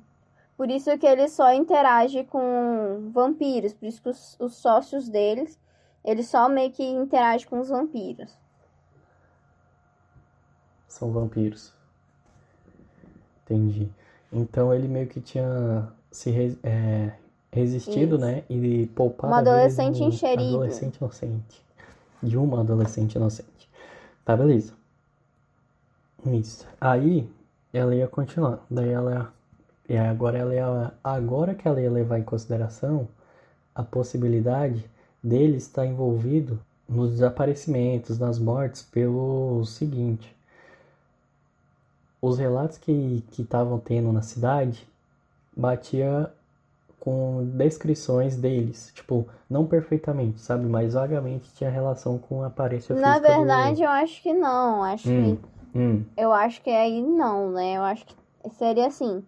Por 0.56 0.72
isso 0.72 0.98
que 0.98 1.06
ele 1.06 1.28
só 1.28 1.52
interage 1.54 2.24
com 2.24 3.12
vampiros, 3.12 3.72
por 3.74 3.86
isso 3.86 4.02
que 4.02 4.08
os, 4.08 4.36
os 4.40 4.56
sócios 4.56 5.08
deles 5.08 5.56
ele 6.06 6.22
só 6.22 6.48
meio 6.48 6.70
que 6.70 6.84
interage 6.84 7.44
com 7.46 7.58
os 7.58 7.68
vampiros. 7.68 8.32
São 10.86 11.10
vampiros. 11.10 11.74
Entendi. 13.44 13.90
Então 14.32 14.72
ele 14.72 14.86
meio 14.86 15.08
que 15.08 15.20
tinha 15.20 15.88
se 16.10 16.58
é, 16.62 17.12
resistido, 17.50 18.14
Isso. 18.14 18.24
né? 18.24 18.44
E 18.48 18.86
poupado. 18.94 19.32
Uma 19.32 19.40
adolescente 19.40 20.02
enxerido. 20.02 20.56
Adolescente 20.56 20.96
inocente. 20.96 21.64
De 22.22 22.36
uma 22.38 22.60
adolescente 22.60 23.16
inocente. 23.16 23.68
Tá, 24.24 24.36
beleza. 24.36 24.72
Isso. 26.24 26.66
Aí 26.80 27.28
ela 27.72 27.94
ia 27.94 28.06
continuar. 28.06 28.64
Daí 28.70 28.90
ela. 28.90 29.32
E 29.88 29.96
agora 29.96 30.38
ela 30.38 30.54
ia. 30.54 30.94
Agora 31.02 31.54
que 31.54 31.66
ela 31.66 31.80
ia 31.80 31.90
levar 31.90 32.18
em 32.18 32.24
consideração 32.24 33.08
a 33.74 33.82
possibilidade 33.82 34.88
dele 35.26 35.56
está 35.56 35.84
envolvido 35.84 36.58
nos 36.88 37.10
desaparecimentos, 37.10 38.18
nas 38.18 38.38
mortes, 38.38 38.82
pelo 38.82 39.64
seguinte: 39.64 40.34
os 42.22 42.38
relatos 42.38 42.78
que 42.78 43.24
estavam 43.36 43.78
tendo 43.78 44.12
na 44.12 44.22
cidade 44.22 44.86
batia 45.56 46.30
com 47.00 47.44
descrições 47.54 48.36
deles, 48.36 48.92
tipo, 48.94 49.28
não 49.48 49.64
perfeitamente, 49.66 50.40
sabe, 50.40 50.66
mas 50.66 50.94
vagamente 50.94 51.52
tinha 51.54 51.70
relação 51.70 52.18
com 52.18 52.42
a 52.42 52.46
aparência 52.46 52.94
Na 52.96 53.18
verdade, 53.18 53.76
do... 53.76 53.84
eu 53.84 53.90
acho 53.90 54.22
que 54.22 54.32
não, 54.32 54.82
acho 54.82 55.08
hum, 55.08 55.36
que 55.72 55.78
hum. 55.78 56.04
eu 56.16 56.32
acho 56.32 56.60
que 56.62 56.70
aí 56.70 57.00
não, 57.00 57.52
né? 57.52 57.76
Eu 57.76 57.82
acho 57.82 58.06
que 58.06 58.16
seria 58.50 58.88
assim, 58.88 59.24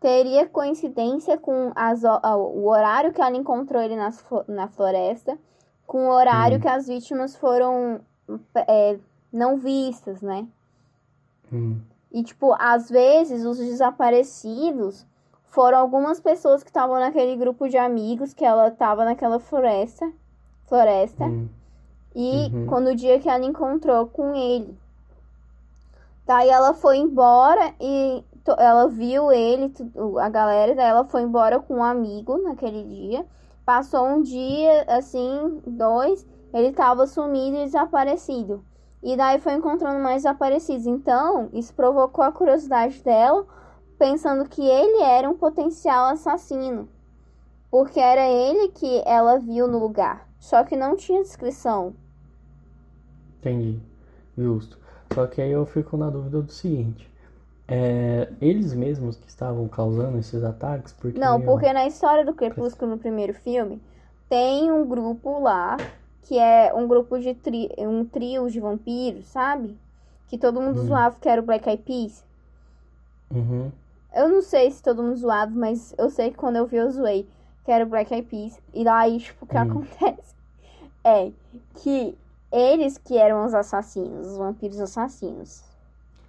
teria 0.00 0.46
coincidência 0.46 1.36
com 1.38 1.72
as, 1.74 2.02
o 2.04 2.68
horário 2.68 3.12
que 3.12 3.20
ela 3.20 3.36
encontrou 3.36 3.82
ele 3.82 3.96
nas, 3.96 4.24
na 4.46 4.68
floresta, 4.68 5.38
com 5.86 6.06
o 6.06 6.12
horário 6.12 6.58
hum. 6.58 6.60
que 6.60 6.68
as 6.68 6.86
vítimas 6.86 7.36
foram 7.36 8.00
é, 8.54 8.98
não 9.32 9.56
vistas, 9.56 10.20
né? 10.20 10.46
Hum. 11.52 11.80
E, 12.12 12.22
tipo, 12.22 12.54
às 12.58 12.88
vezes 12.88 13.44
os 13.44 13.58
desaparecidos 13.58 15.06
foram 15.46 15.78
algumas 15.78 16.20
pessoas 16.20 16.62
que 16.62 16.70
estavam 16.70 16.98
naquele 16.98 17.36
grupo 17.36 17.68
de 17.68 17.76
amigos 17.76 18.32
que 18.32 18.44
ela 18.44 18.68
estava 18.68 19.04
naquela 19.04 19.38
floresta. 19.38 20.10
Floresta. 20.66 21.24
Hum. 21.24 21.48
E 22.14 22.50
uhum. 22.52 22.66
quando 22.66 22.88
o 22.88 22.96
dia 22.96 23.18
que 23.18 23.28
ela 23.28 23.44
encontrou 23.44 24.06
com 24.06 24.34
ele. 24.34 24.76
Daí 26.26 26.50
ela 26.50 26.74
foi 26.74 26.98
embora 26.98 27.72
e 27.80 28.22
ela 28.58 28.88
viu 28.88 29.32
ele, 29.32 29.72
a 30.20 30.28
galera, 30.28 30.74
daí 30.74 30.86
ela 30.86 31.04
foi 31.04 31.22
embora 31.22 31.58
com 31.58 31.76
um 31.76 31.82
amigo 31.84 32.38
naquele 32.38 32.84
dia. 32.84 33.26
Passou 33.64 34.06
um 34.06 34.22
dia, 34.22 34.84
assim, 34.88 35.60
dois, 35.66 36.26
ele 36.54 36.72
tava 36.72 37.06
sumido 37.06 37.56
e 37.56 37.64
desaparecido. 37.64 38.64
E 39.02 39.16
daí 39.16 39.40
foi 39.40 39.54
encontrando 39.54 40.02
mais 40.02 40.22
desaparecidos. 40.22 40.86
Então, 40.86 41.48
isso 41.52 41.74
provocou 41.74 42.24
a 42.24 42.32
curiosidade 42.32 43.02
dela, 43.02 43.46
pensando 43.98 44.48
que 44.48 44.62
ele 44.62 45.02
era 45.02 45.28
um 45.28 45.36
potencial 45.36 46.06
assassino. 46.06 46.88
Porque 47.70 48.00
era 48.00 48.26
ele 48.26 48.68
que 48.68 49.02
ela 49.04 49.38
viu 49.38 49.68
no 49.68 49.78
lugar. 49.78 50.26
Só 50.38 50.64
que 50.64 50.76
não 50.76 50.96
tinha 50.96 51.22
descrição. 51.22 51.94
Entendi. 53.38 53.80
Justo. 54.36 54.78
Só 55.14 55.26
que 55.26 55.42
aí 55.42 55.50
eu 55.50 55.66
fico 55.66 55.96
na 55.96 56.08
dúvida 56.08 56.40
do 56.40 56.50
seguinte 56.50 57.08
é, 57.68 58.28
eles 58.40 58.72
mesmos 58.72 59.16
que 59.16 59.28
estavam 59.28 59.68
causando 59.68 60.18
esses 60.18 60.42
ataques? 60.42 60.92
Porque 60.94 61.20
não, 61.20 61.40
porque 61.40 61.70
na 61.72 61.86
história 61.86 62.24
do 62.24 62.32
Crepúsculo, 62.32 62.92
no 62.92 62.98
primeiro 62.98 63.34
filme, 63.34 63.80
tem 64.28 64.72
um 64.72 64.86
grupo 64.86 65.38
lá 65.38 65.76
que 66.22 66.38
é 66.38 66.72
um 66.74 66.88
grupo 66.88 67.18
de 67.18 67.34
tri, 67.34 67.70
um 67.78 68.04
trio 68.04 68.50
de 68.50 68.58
vampiros, 68.58 69.26
sabe? 69.26 69.76
Que 70.28 70.38
todo 70.38 70.60
mundo 70.60 70.80
hum. 70.80 70.86
zoava 70.86 71.16
que 71.20 71.28
era 71.28 71.40
o 71.40 71.44
Black 71.44 71.68
Eyed 71.68 71.82
Peas. 71.82 72.24
Uhum. 73.30 73.70
Eu 74.14 74.28
não 74.28 74.40
sei 74.42 74.70
se 74.70 74.82
todo 74.82 75.02
mundo 75.02 75.16
zoava, 75.16 75.52
mas 75.54 75.94
eu 75.98 76.10
sei 76.10 76.30
que 76.30 76.36
quando 76.36 76.56
eu 76.56 76.66
vi 76.66 76.76
eu 76.76 76.90
zoei 76.90 77.28
que 77.64 77.72
era 77.72 77.84
o 77.84 77.88
Black 77.88 78.12
Eyed 78.14 78.26
Peas. 78.26 78.58
E 78.72 78.82
daí, 78.82 79.18
tipo, 79.18 79.44
o 79.44 79.48
que 79.48 79.56
hum. 79.56 79.60
acontece 79.60 80.34
é 81.04 81.30
que 81.74 82.16
eles 82.50 82.96
que 82.96 83.18
eram 83.18 83.44
os 83.44 83.52
assassinos, 83.52 84.26
os 84.26 84.38
vampiros 84.38 84.80
assassinos. 84.80 85.67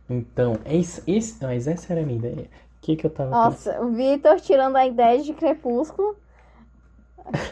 Então, 0.10 0.60
esse, 0.66 1.02
esse, 1.08 1.42
mas 1.44 1.68
essa 1.68 1.94
era 1.94 2.02
a 2.02 2.06
minha 2.06 2.18
ideia. 2.20 2.48
O 2.78 2.82
que, 2.82 2.96
que 2.96 3.06
eu 3.06 3.10
tava 3.10 3.32
Nossa, 3.32 3.72
pensando? 3.72 3.86
o 3.86 3.92
Vitor 3.94 4.40
tirando 4.42 4.76
a 4.76 4.86
ideia 4.86 5.22
de 5.22 5.34
Crepúsculo. 5.34 6.16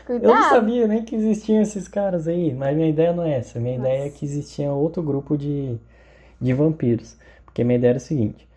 Cuidado. 0.05 0.31
Eu 0.31 0.35
não 0.35 0.43
sabia 0.43 0.87
nem 0.87 1.03
que 1.05 1.15
existiam 1.15 1.61
esses 1.61 1.87
caras 1.87 2.27
aí, 2.27 2.53
mas 2.53 2.75
minha 2.75 2.89
ideia 2.89 3.13
não 3.13 3.23
é 3.23 3.37
essa. 3.37 3.59
Minha 3.59 3.77
Nossa. 3.77 3.89
ideia 3.89 4.07
é 4.07 4.09
que 4.09 4.25
existia 4.25 4.71
outro 4.71 5.01
grupo 5.03 5.37
de, 5.37 5.77
de 6.41 6.53
vampiros. 6.53 7.17
Porque 7.45 7.63
minha 7.63 7.77
ideia 7.77 7.91
era 7.91 7.97
o 7.97 8.01
seguinte: 8.01 8.47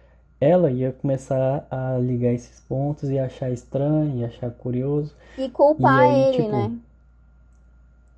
ela 0.41 0.71
ia 0.71 0.93
começar 0.93 1.67
a 1.71 1.99
ligar 1.99 2.33
esses 2.35 2.61
pontos 2.61 3.11
e 3.11 3.19
achar 3.19 3.51
estranho, 3.53 4.19
e 4.21 4.25
achar 4.25 4.51
curioso. 4.53 5.15
E 5.37 5.49
culpar 5.51 5.99
e 5.99 6.01
aí, 6.03 6.27
ele, 6.29 6.29
tipo, 6.29 6.49
né? 6.49 6.81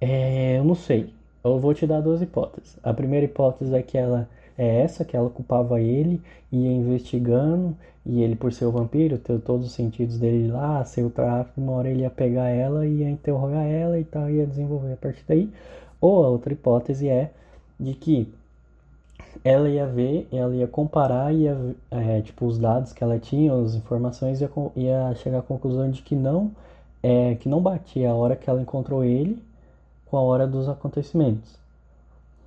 É, 0.00 0.58
eu 0.58 0.64
não 0.64 0.74
sei. 0.74 1.12
Eu 1.44 1.58
vou 1.58 1.74
te 1.74 1.86
dar 1.86 2.00
duas 2.00 2.22
hipóteses. 2.22 2.78
A 2.82 2.92
primeira 2.94 3.26
hipótese 3.26 3.74
é 3.74 3.82
que 3.82 3.96
ela 3.98 4.28
é 4.62 4.82
essa, 4.82 5.04
que 5.04 5.16
ela 5.16 5.28
culpava 5.28 5.80
ele, 5.80 6.20
ia 6.52 6.70
investigando, 6.70 7.76
e 8.06 8.22
ele, 8.22 8.36
por 8.36 8.52
ser 8.52 8.64
o 8.66 8.72
vampiro, 8.72 9.18
ter 9.18 9.40
todos 9.40 9.66
os 9.66 9.72
sentidos 9.72 10.18
dele 10.18 10.50
lá, 10.50 10.84
ser 10.84 11.04
o 11.04 11.10
tráfico, 11.10 11.60
uma 11.60 11.72
hora 11.72 11.88
ele 11.88 12.02
ia 12.02 12.10
pegar 12.10 12.48
ela, 12.48 12.86
ia 12.86 13.10
interrogar 13.10 13.64
ela 13.64 13.98
e 13.98 14.04
tal, 14.04 14.30
ia 14.30 14.46
desenvolver 14.46 14.92
a 14.92 14.96
partir 14.96 15.24
daí. 15.26 15.50
Ou 16.00 16.24
a 16.24 16.28
outra 16.28 16.52
hipótese 16.52 17.08
é 17.08 17.32
de 17.78 17.94
que 17.94 18.32
ela 19.44 19.68
ia 19.68 19.86
ver, 19.86 20.28
ela 20.32 20.54
ia 20.54 20.66
comparar, 20.66 21.32
ia, 21.34 21.56
é, 21.90 22.20
tipo, 22.20 22.46
os 22.46 22.58
dados 22.58 22.92
que 22.92 23.02
ela 23.02 23.18
tinha, 23.18 23.52
as 23.54 23.74
informações, 23.74 24.40
ia, 24.40 24.50
ia 24.76 25.14
chegar 25.16 25.38
à 25.40 25.42
conclusão 25.42 25.90
de 25.90 26.02
que 26.02 26.14
não, 26.14 26.50
é, 27.02 27.34
que 27.36 27.48
não 27.48 27.60
batia 27.60 28.10
a 28.10 28.14
hora 28.14 28.36
que 28.36 28.48
ela 28.48 28.62
encontrou 28.62 29.04
ele 29.04 29.42
com 30.06 30.16
a 30.16 30.22
hora 30.22 30.46
dos 30.46 30.68
acontecimentos. 30.68 31.61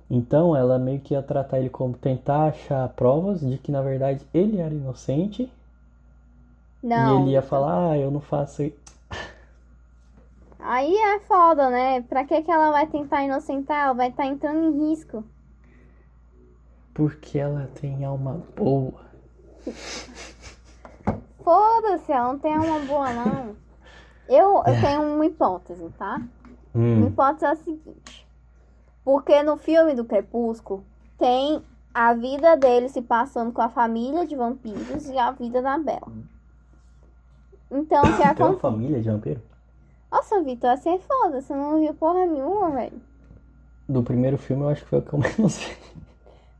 Então 0.08 0.56
ela 0.56 0.78
meio 0.78 1.00
que 1.00 1.14
ia 1.14 1.22
tratar 1.22 1.58
ele 1.58 1.68
como 1.68 1.96
tentar 1.96 2.46
achar 2.46 2.88
provas 2.90 3.40
de 3.40 3.58
que 3.58 3.72
na 3.72 3.82
verdade 3.82 4.24
ele 4.32 4.58
era 4.58 4.72
inocente. 4.72 5.52
Não. 6.82 7.18
E 7.18 7.22
ele 7.22 7.30
ia 7.32 7.42
falar, 7.42 7.90
ah, 7.90 7.98
eu 7.98 8.10
não 8.10 8.20
faço. 8.20 8.62
Aí 10.60 10.94
é 10.96 11.18
foda, 11.20 11.68
né? 11.70 12.02
Pra 12.02 12.24
que, 12.24 12.42
que 12.42 12.50
ela 12.50 12.70
vai 12.70 12.86
tentar 12.86 13.24
inocentar? 13.24 13.84
Ela 13.84 13.92
vai 13.94 14.08
estar 14.08 14.22
tá 14.22 14.28
entrando 14.28 14.64
em 14.64 14.88
risco. 14.88 15.24
Porque 16.94 17.38
ela 17.38 17.68
tem 17.80 18.04
alma 18.04 18.42
boa. 18.56 19.06
Foda-se, 21.42 22.10
ela 22.10 22.32
não 22.32 22.38
tem 22.38 22.54
alma 22.54 22.80
boa, 22.80 23.12
não. 23.12 23.56
Eu, 24.28 24.62
eu 24.66 24.80
tenho 24.80 25.02
uma 25.02 25.26
hipótese, 25.26 25.88
tá? 25.98 26.20
Hum. 26.74 26.98
Uma 26.98 27.08
hipótese 27.08 27.44
é 27.44 27.48
a 27.48 27.56
seguinte. 27.56 28.25
Porque 29.06 29.40
no 29.44 29.56
filme 29.56 29.94
do 29.94 30.04
Crepúsculo 30.04 30.82
tem 31.16 31.62
a 31.94 32.12
vida 32.12 32.56
dele 32.56 32.88
se 32.88 33.00
passando 33.00 33.52
com 33.52 33.62
a 33.62 33.68
família 33.68 34.26
de 34.26 34.34
vampiros 34.34 35.08
e 35.08 35.16
a 35.16 35.30
vida 35.30 35.62
da 35.62 35.78
Bela. 35.78 36.08
Então, 37.70 38.02
o 38.02 38.06
que 38.06 38.16
Tem 38.16 38.24
uma 38.26 38.30
acontece? 38.32 38.60
família 38.60 39.00
de 39.00 39.08
vampiro? 39.08 39.40
Nossa, 40.10 40.42
Vitor, 40.42 40.70
assim 40.70 40.90
é 40.94 40.98
foda. 40.98 41.40
Você 41.40 41.54
não 41.54 41.78
viu 41.78 41.94
porra 41.94 42.26
nenhuma, 42.26 42.70
velho. 42.72 43.00
Do 43.88 44.02
primeiro 44.02 44.36
filme 44.38 44.64
eu 44.64 44.70
acho 44.70 44.82
que 44.82 44.90
foi 44.90 44.98
o 44.98 45.02
que 45.02 45.12
eu 45.12 45.18
menos 45.20 45.56
vi. 45.56 45.76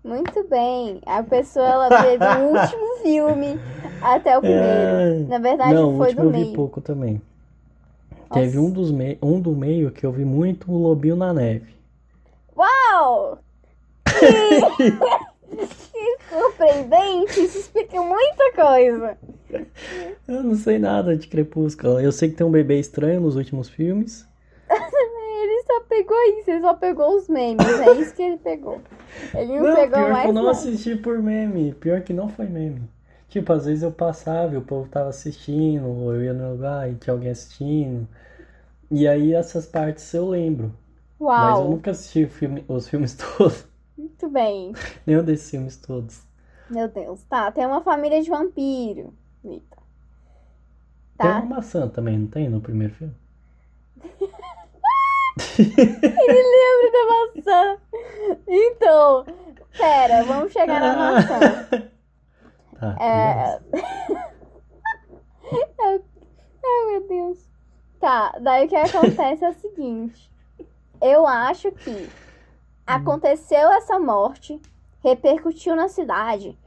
Muito 0.04 0.44
bem. 0.48 1.00
A 1.04 1.24
pessoa, 1.24 1.66
ela 1.66 1.88
vê 2.02 2.16
do 2.16 2.24
último 2.44 2.96
filme 3.02 3.58
até 4.00 4.38
o 4.38 4.40
primeiro. 4.40 5.26
Na 5.28 5.38
verdade, 5.40 5.74
Não, 5.74 5.94
o 5.94 5.96
foi 5.96 6.06
último 6.10 6.22
do 6.22 6.28
eu 6.28 6.32
vi 6.32 6.44
meio. 6.44 6.54
pouco 6.54 6.80
também. 6.80 7.20
Teve 8.32 8.56
Nossa. 8.56 8.68
um, 8.68 8.70
dos 8.70 8.92
me... 8.92 9.18
um 9.20 9.40
do 9.40 9.50
meio 9.50 9.90
que 9.90 10.06
eu 10.06 10.12
vi 10.12 10.24
muito 10.24 10.70
o 10.70 10.78
Lobinho 10.80 11.16
na 11.16 11.34
Neve. 11.34 11.74
Uau! 12.56 13.38
Que... 14.18 14.62
que 15.92 16.18
surpreendente! 16.28 17.40
Isso 17.44 17.58
explica 17.58 18.02
muita 18.02 18.52
coisa. 18.54 19.18
Eu 20.28 20.42
não 20.42 20.54
sei 20.56 20.78
nada 20.78 21.16
de 21.16 21.28
Crepúsculo. 21.28 22.00
Eu 22.00 22.12
sei 22.12 22.30
que 22.30 22.36
tem 22.36 22.46
um 22.46 22.50
bebê 22.50 22.78
estranho 22.78 23.20
nos 23.20 23.36
últimos 23.36 23.68
filmes. 23.68 24.28
Ele 24.70 25.62
só 25.64 25.80
pegou 25.82 26.16
isso, 26.40 26.50
ele 26.50 26.60
só 26.60 26.74
pegou 26.74 27.16
os 27.16 27.28
memes. 27.28 27.78
É 27.78 27.92
isso 27.92 28.14
que 28.14 28.22
ele 28.22 28.38
pegou. 28.38 28.82
Ele 29.34 29.60
não, 29.60 29.70
Não, 29.70 29.74
pegou 29.74 29.88
pior 29.92 30.08
mais 30.08 30.22
que 30.22 30.28
eu 30.28 30.32
não 30.32 30.44
nada. 30.44 30.50
assisti 30.50 30.96
por 30.96 31.22
meme. 31.22 31.74
Pior 31.74 32.00
que 32.02 32.12
não 32.12 32.28
foi 32.28 32.46
meme. 32.48 32.88
Tipo, 33.28 33.52
às 33.52 33.66
vezes 33.66 33.82
eu 33.82 33.92
passava 33.92 34.54
e 34.54 34.58
o 34.58 34.62
povo 34.62 34.88
tava 34.88 35.08
assistindo, 35.10 35.86
ou 35.86 36.14
eu 36.14 36.22
ia 36.24 36.32
no 36.34 36.52
lugar 36.52 36.90
e 36.90 36.96
tinha 36.96 37.14
alguém 37.14 37.30
assistindo. 37.30 38.08
E 38.90 39.06
aí 39.08 39.32
essas 39.34 39.66
partes 39.66 40.12
eu 40.14 40.28
lembro. 40.28 40.72
Mas 41.36 41.60
eu 41.60 41.68
Uau! 41.68 41.68
nunca 41.68 41.92
assisti 41.92 42.26
filme- 42.26 42.64
os 42.68 42.88
filmes 42.88 43.14
todos. 43.38 43.66
Muito 43.96 44.30
bem. 44.30 44.80
Nenhum 45.06 45.24
desses 45.24 45.50
filmes 45.50 45.76
todos. 45.76 46.22
Meu 46.68 46.86
Deus. 46.88 47.24
Tá, 47.24 47.50
tem 47.52 47.66
uma 47.66 47.82
família 47.82 48.22
de 48.22 48.30
vampiro, 48.30 49.12
Vitor. 49.42 49.82
Tem 51.20 51.30
Tá? 51.30 51.32
uma 51.32 51.44
maçã 51.44 51.86
também, 51.86 52.18
não 52.18 52.26
tem 52.26 52.48
no 52.48 52.58
primeiro 52.60 52.94
filme? 52.94 53.14
Ele 56.16 56.42
lembra 56.42 56.92
da 56.92 57.06
maçã. 57.42 57.80
Então, 58.48 59.26
pera, 59.76 60.24
vamos 60.24 60.52
chegar 60.52 60.80
na 60.80 60.94
maçã. 60.96 61.58
Tá, 62.78 62.98
É... 62.98 63.60
Ai, 66.64 66.86
meu 66.86 67.08
Deus. 67.08 67.48
Tá, 68.00 68.32
daí 68.40 68.66
o 68.66 68.68
que 68.68 68.76
acontece 68.76 69.44
é 69.44 69.48
o 69.50 69.54
seguinte. 69.54 70.30
Eu 71.00 71.26
acho 71.26 71.70
que 71.72 72.12
aconteceu 72.86 73.70
essa 73.72 73.98
morte, 73.98 74.60
repercutiu 75.02 75.76
na 75.76 75.88
cidade 75.88 76.58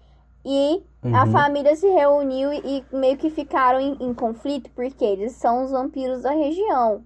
e 0.45 0.83
a 1.11 1.25
Uhum. 1.25 1.27
família 1.27 1.75
se 1.75 1.87
reuniu 1.87 2.53
e, 2.53 2.85
e 2.91 2.95
meio 2.95 3.17
que 3.17 3.29
ficaram 3.29 3.79
em, 3.79 3.97
em 4.01 4.13
conflito 4.13 4.69
porque 4.71 5.03
eles 5.05 5.33
são 5.33 5.63
os 5.65 5.71
vampiros 5.71 6.23
da 6.23 6.31
região. 6.31 7.05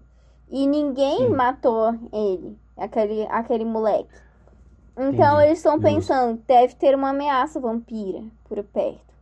E 0.49 0.67
ninguém 0.67 1.31
Sim. 1.31 1.35
matou 1.35 1.93
ele, 2.13 2.57
aquele, 2.77 3.23
aquele 3.27 3.65
moleque. 3.65 4.21
Então 4.97 5.39
Entendi. 5.39 5.41
eles 5.41 5.59
estão 5.59 5.79
Justo. 5.79 5.79
pensando, 5.79 6.41
deve 6.47 6.75
ter 6.75 6.95
uma 6.95 7.09
ameaça 7.09 7.59
vampira 7.59 8.23
por 8.45 8.63
perto. 8.63 9.13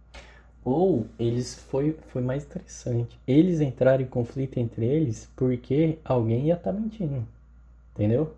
Ou 0.66 1.06
eles 1.20 1.54
foi, 1.56 1.94
foi 2.08 2.22
mais 2.24 2.44
interessante. 2.44 3.20
Eles 3.28 3.62
entraram 3.62 4.04
em 4.04 4.08
conflito 4.08 4.58
entre 4.58 4.86
eles 4.88 5.30
porque 5.36 6.00
alguém 6.04 6.48
ia 6.48 6.56
estar 6.56 6.74
mentindo. 6.74 7.24
Entendeu? 7.96 8.34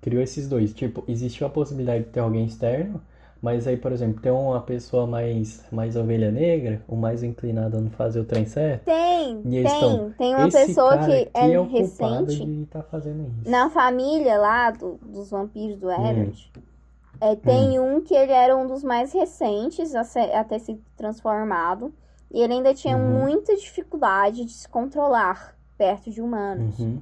Criou 0.00 0.22
esses 0.22 0.48
dois. 0.48 0.72
Tipo, 0.72 1.02
existiu 1.08 1.46
a 1.46 1.50
possibilidade 1.50 2.04
de 2.04 2.10
ter 2.10 2.20
alguém 2.20 2.44
externo, 2.44 3.00
mas 3.42 3.66
aí, 3.66 3.76
por 3.76 3.92
exemplo, 3.92 4.20
tem 4.20 4.30
uma 4.32 4.60
pessoa 4.60 5.06
mais, 5.06 5.64
mais 5.72 5.96
ovelha 5.96 6.30
negra, 6.30 6.82
ou 6.88 6.96
mais 6.96 7.22
inclinada 7.22 7.78
a 7.78 7.80
não 7.80 7.90
fazer 7.90 8.20
o 8.20 8.24
trem 8.24 8.46
certo. 8.46 8.84
Tem, 8.84 9.42
tem. 9.42 9.64
estão, 9.64 10.12
Tem 10.16 10.34
uma 10.34 10.50
pessoa 10.50 10.98
que 10.98 11.12
é, 11.34 11.52
é 11.52 11.62
recente. 11.62 12.44
de 12.44 12.62
estar 12.62 12.82
fazendo 12.84 13.30
isso. 13.40 13.50
Na 13.50 13.70
família 13.70 14.38
lá 14.38 14.70
do- 14.70 14.98
dos 15.02 15.30
vampiros 15.30 15.76
Hum. 15.76 15.80
do 15.80 15.90
Edward, 15.90 16.52
é, 17.20 17.34
tem 17.36 17.80
um 17.80 18.00
que 18.00 18.14
ele 18.14 18.32
era 18.32 18.56
um 18.56 18.66
dos 18.66 18.84
mais 18.84 19.12
recentes 19.12 19.94
a, 19.94 20.04
ser- 20.04 20.32
a 20.34 20.44
ter 20.44 20.60
sido 20.60 20.80
transformado. 20.96 21.92
E 22.30 22.40
ele 22.42 22.52
ainda 22.52 22.74
tinha 22.74 22.96
Uhum. 22.96 23.20
muita 23.20 23.56
dificuldade 23.56 24.44
de 24.44 24.52
se 24.52 24.68
controlar 24.68 25.56
perto 25.76 26.10
de 26.10 26.20
humanos. 26.20 26.78
Uhum. 26.78 26.98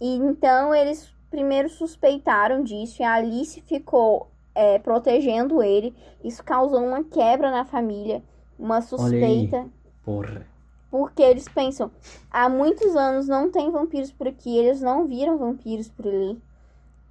E 0.00 0.14
então 0.16 0.74
eles 0.74 1.14
primeiro 1.30 1.68
suspeitaram 1.68 2.62
disso 2.62 3.02
e 3.02 3.04
a 3.04 3.14
Alice 3.14 3.60
ficou 3.62 4.28
é, 4.54 4.78
protegendo 4.78 5.62
ele. 5.62 5.94
Isso 6.24 6.42
causou 6.42 6.80
uma 6.80 7.04
quebra 7.04 7.50
na 7.50 7.64
família, 7.64 8.22
uma 8.58 8.80
suspeita. 8.80 9.66
Porra. 10.04 10.46
Porque 10.90 11.22
eles 11.22 11.48
pensam, 11.48 11.90
há 12.30 12.48
muitos 12.48 12.96
anos 12.96 13.26
não 13.28 13.50
tem 13.50 13.70
vampiros 13.70 14.12
por 14.12 14.28
aqui, 14.28 14.56
eles 14.56 14.80
não 14.80 15.06
viram 15.06 15.36
vampiros 15.36 15.88
por 15.88 16.06
ali. 16.06 16.40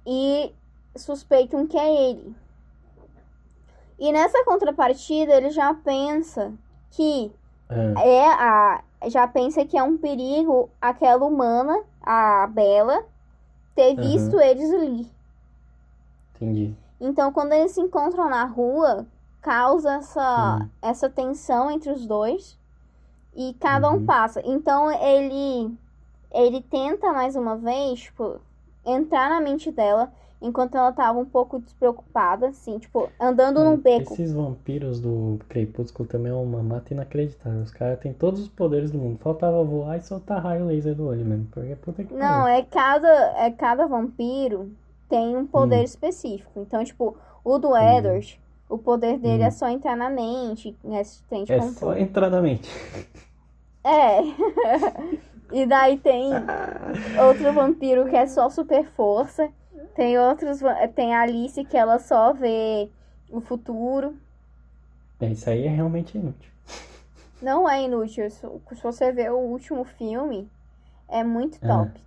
E 0.06 0.52
suspeitam 0.96 1.66
que 1.66 1.76
é 1.76 2.10
ele. 2.10 2.34
E 3.98 4.12
nessa 4.12 4.44
contrapartida, 4.44 5.34
ele 5.34 5.50
já 5.50 5.72
pensa 5.72 6.52
que 6.90 7.30
Ah, 7.68 8.02
é 8.02 8.26
a 8.28 8.82
já 9.08 9.28
pensa 9.28 9.64
que 9.64 9.76
é 9.76 9.82
um 9.82 9.96
perigo 9.98 10.70
aquela 10.80 11.24
humana, 11.24 11.80
a 12.06 12.46
Bela, 12.48 13.04
ter 13.74 13.96
Aham. 13.96 13.98
visto 13.98 14.40
eles 14.40 14.72
ali. 14.72 15.12
entendi. 16.34 16.76
Então, 17.00 17.32
quando 17.32 17.52
eles 17.52 17.72
se 17.72 17.80
encontram 17.80 18.28
na 18.28 18.44
rua, 18.44 19.06
causa 19.40 19.94
essa, 19.94 20.22
Hum. 20.36 20.70
essa 20.82 21.10
tensão 21.10 21.70
entre 21.70 21.90
os 21.90 22.06
dois 22.06 22.58
e 23.34 23.54
cada 23.56 23.90
um 23.92 24.00
Uhum. 24.00 24.06
passa. 24.06 24.42
Então, 24.44 24.90
ele 24.92 25.76
ele 26.32 26.62
tenta 26.62 27.12
mais 27.12 27.36
uma 27.36 27.56
vez, 27.56 28.00
tipo, 28.02 28.40
entrar 28.84 29.30
na 29.30 29.40
mente 29.40 29.70
dela 29.72 30.12
enquanto 30.46 30.76
ela 30.76 30.92
tava 30.92 31.18
um 31.18 31.24
pouco 31.24 31.58
despreocupada, 31.58 32.48
assim, 32.48 32.78
tipo, 32.78 33.08
andando 33.20 33.62
num 33.64 33.76
beco. 33.76 34.12
Esses 34.14 34.32
vampiros 34.32 35.00
do 35.00 35.38
Crepúsculo 35.48 36.08
também 36.08 36.32
é 36.32 36.34
uma 36.34 36.62
mata 36.62 36.92
inacreditável. 36.94 37.60
Os 37.62 37.70
caras 37.70 37.98
têm 38.00 38.12
todos 38.12 38.40
os 38.40 38.48
poderes 38.48 38.90
do 38.90 38.98
mundo. 38.98 39.18
Faltava 39.18 39.62
voar 39.64 39.96
e 39.98 40.00
soltar 40.02 40.42
raio 40.42 40.66
laser 40.66 40.94
do 40.94 41.06
olho 41.08 41.24
mesmo. 41.24 41.46
Porque 41.52 41.74
puta 41.76 42.04
que 42.04 42.14
Não, 42.14 42.42
pariu. 42.42 42.46
é 42.56 42.62
cada, 42.62 43.08
é 43.44 43.50
cada 43.50 43.86
vampiro 43.86 44.70
tem 45.08 45.36
um 45.36 45.46
poder 45.46 45.80
Hum. 45.80 45.84
específico. 45.84 46.50
Então, 46.60 46.82
tipo, 46.84 47.16
o 47.44 47.58
do 47.58 47.76
Edward, 47.76 48.40
o 48.68 48.76
poder 48.78 49.18
dele 49.18 49.42
Hum. 49.44 49.46
é 49.46 49.50
só 49.50 49.68
entrar 49.68 49.96
na 49.96 50.10
mente, 50.10 50.76
é 50.90 51.00
assistente 51.00 51.52
É 51.52 51.58
controle. 51.58 51.94
só 51.94 51.96
entrar 51.96 52.30
na 52.30 52.40
mente. 52.42 52.68
É. 53.84 54.18
e 55.52 55.64
daí 55.66 55.96
tem 55.98 56.30
outro 57.28 57.52
vampiro 57.52 58.06
que 58.08 58.16
é 58.16 58.26
só 58.26 58.48
super 58.50 58.84
força. 58.96 59.48
Tem 59.94 60.18
outros. 60.18 60.60
Tem 60.94 61.14
a 61.14 61.22
Alice 61.22 61.64
que 61.64 61.76
ela 61.76 61.98
só 61.98 62.32
vê 62.32 62.88
o 63.30 63.40
futuro. 63.40 64.14
É, 65.20 65.26
Isso 65.30 65.48
aí 65.48 65.66
é 65.66 65.70
realmente 65.70 66.16
inútil. 66.16 66.50
Não 67.40 67.68
é 67.68 67.82
inútil. 67.82 68.30
Se 68.30 68.82
você 68.82 69.12
ver 69.12 69.30
o 69.30 69.38
último 69.38 69.84
filme, 69.84 70.48
é 71.08 71.22
muito 71.22 71.60
top. 71.60 72.00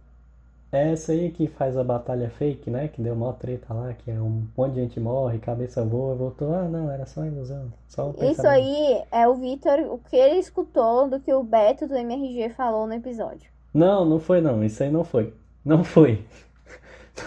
É 0.71 0.91
essa 0.91 1.13
aí 1.13 1.31
que 1.31 1.47
faz 1.47 1.75
a 1.75 1.83
batalha 1.83 2.29
fake, 2.29 2.69
né? 2.69 2.87
Que 2.87 3.01
deu 3.01 3.15
mó 3.15 3.31
treta 3.33 3.73
lá, 3.73 3.91
que 3.93 4.11
é 4.11 4.13
um 4.13 4.43
monte 4.55 4.73
de 4.73 4.81
gente 4.81 4.99
morre, 4.99 5.39
cabeça 5.39 5.83
voa, 5.83 6.13
voltou. 6.13 6.53
Ah, 6.53 6.67
não, 6.67 6.91
era 6.91 7.07
só 7.07 7.25
ilusão. 7.25 7.73
Só 7.87 8.09
um 8.09 8.31
Isso 8.31 8.47
aí 8.47 9.03
é 9.11 9.27
o 9.27 9.33
Vitor, 9.33 9.79
o 9.91 9.97
que 9.97 10.15
ele 10.15 10.35
escutou 10.35 11.09
do 11.09 11.19
que 11.19 11.33
o 11.33 11.43
Beto 11.43 11.87
do 11.87 11.95
MRG 11.95 12.49
falou 12.49 12.85
no 12.85 12.93
episódio. 12.93 13.49
Não, 13.73 14.05
não 14.05 14.19
foi 14.19 14.41
não. 14.41 14.63
Isso 14.63 14.83
aí 14.83 14.91
não 14.91 15.03
foi. 15.03 15.33
Não 15.65 15.83
foi. 15.83 16.23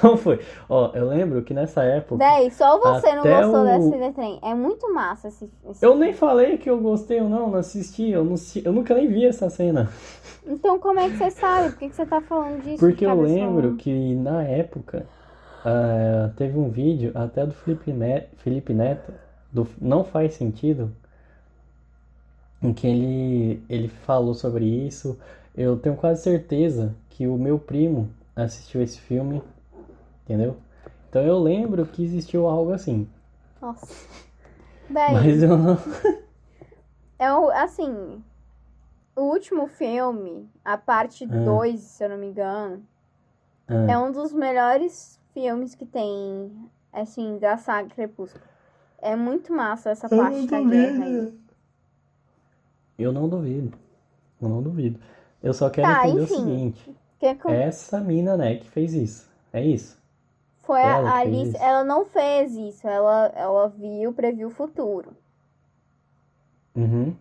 Não 0.02 0.16
foi. 0.16 0.40
Ó, 0.68 0.90
eu 0.94 1.08
lembro 1.08 1.42
que 1.42 1.52
nessa 1.52 1.82
época. 1.82 2.16
Daí, 2.18 2.50
só 2.50 2.78
você 2.78 3.14
não 3.14 3.22
gostou 3.22 3.60
o- 3.62 3.90
desse 3.90 4.12
trem. 4.12 4.38
É 4.42 4.54
muito 4.54 4.92
massa 4.92 5.28
esse, 5.28 5.50
esse 5.68 5.84
Eu 5.84 5.96
nem 5.96 6.12
falei 6.12 6.58
que 6.58 6.68
eu 6.70 6.80
gostei 6.80 7.20
ou 7.20 7.28
não, 7.28 7.50
não 7.50 7.58
assisti. 7.58 8.10
Eu, 8.10 8.24
não, 8.24 8.36
eu 8.64 8.72
nunca 8.72 8.94
nem 8.94 9.08
vi 9.08 9.26
essa 9.26 9.48
cena. 9.50 9.90
Então, 10.46 10.78
como 10.78 10.98
é 11.00 11.08
que 11.08 11.16
você 11.16 11.30
sabe? 11.30 11.70
Por 11.70 11.78
que, 11.78 11.88
que 11.88 11.94
você 11.96 12.06
tá 12.06 12.20
falando 12.20 12.62
disso? 12.62 12.78
Porque 12.78 13.04
eu 13.06 13.20
lembro 13.20 13.76
que 13.76 14.14
na 14.14 14.42
época 14.42 15.06
ah, 15.64 16.30
teve 16.36 16.58
um 16.58 16.68
vídeo 16.68 17.12
até 17.14 17.46
do 17.46 17.52
Felipe 17.52 17.92
Neto, 17.92 18.36
Felipe 18.38 18.72
Neto 18.74 19.12
do 19.52 19.66
Não 19.80 20.04
Faz 20.04 20.34
Sentido, 20.34 20.90
em 22.62 22.72
que 22.72 22.86
ele, 22.86 23.62
ele 23.68 23.88
falou 23.88 24.34
sobre 24.34 24.64
isso. 24.64 25.18
Eu 25.56 25.76
tenho 25.76 25.96
quase 25.96 26.22
certeza 26.22 26.94
que 27.10 27.26
o 27.26 27.36
meu 27.36 27.58
primo 27.58 28.08
assistiu 28.34 28.82
esse 28.82 28.98
filme, 28.98 29.42
entendeu? 30.24 30.56
Então 31.08 31.22
eu 31.22 31.38
lembro 31.38 31.84
que 31.86 32.02
existiu 32.04 32.46
algo 32.46 32.72
assim. 32.72 33.08
Nossa. 33.60 33.86
Bem, 34.88 35.12
Mas 35.14 35.42
eu 35.42 35.56
não. 35.56 35.76
é 37.18 37.32
o, 37.32 37.50
assim, 37.50 38.22
o 39.16 39.22
último 39.22 39.66
filme, 39.68 40.48
a 40.64 40.76
parte 40.76 41.24
Ah. 41.24 41.44
2, 41.44 41.80
se 41.80 42.04
eu 42.04 42.08
não 42.10 42.18
me 42.18 42.26
engano, 42.26 42.82
Ah, 43.68 43.92
é 43.92 43.98
um 43.98 44.10
dos 44.10 44.32
melhores 44.32 45.18
filmes 45.32 45.74
que 45.74 45.86
tem, 45.86 46.50
assim, 46.92 47.38
da 47.38 47.56
saga 47.56 47.88
Crepúsculo. 47.94 48.44
É 48.98 49.14
muito 49.16 49.52
massa 49.52 49.90
essa 49.90 50.08
parte 50.08 50.46
da 50.46 50.60
guerra 50.60 51.04
aí. 51.04 51.32
Eu 52.98 53.12
não 53.12 53.28
duvido. 53.28 53.76
Eu 54.40 54.48
não 54.48 54.62
duvido. 54.62 54.98
Eu 55.42 55.52
só 55.54 55.70
quero 55.70 55.88
Tá, 55.88 56.06
entender 56.06 56.22
enfim. 56.22 56.34
o 56.34 56.36
seguinte. 56.38 56.96
Que 57.18 57.26
é 57.26 57.34
com- 57.34 57.50
Essa 57.50 58.00
mina, 58.00 58.36
né, 58.36 58.56
que 58.56 58.68
fez 58.68 58.92
isso. 58.94 59.30
É 59.52 59.64
isso. 59.64 60.00
Foi 60.62 60.80
a 60.82 60.96
ela 60.96 61.12
fez 61.12 61.16
Alice, 61.18 61.56
ela 61.58 61.84
não 61.84 62.04
fez 62.06 62.54
isso, 62.56 62.88
ela, 62.88 63.26
ela 63.36 63.68
viu, 63.68 64.12
previu 64.14 64.48
o 64.48 64.50
futuro. 64.50 65.16
Uhum. 66.74 67.14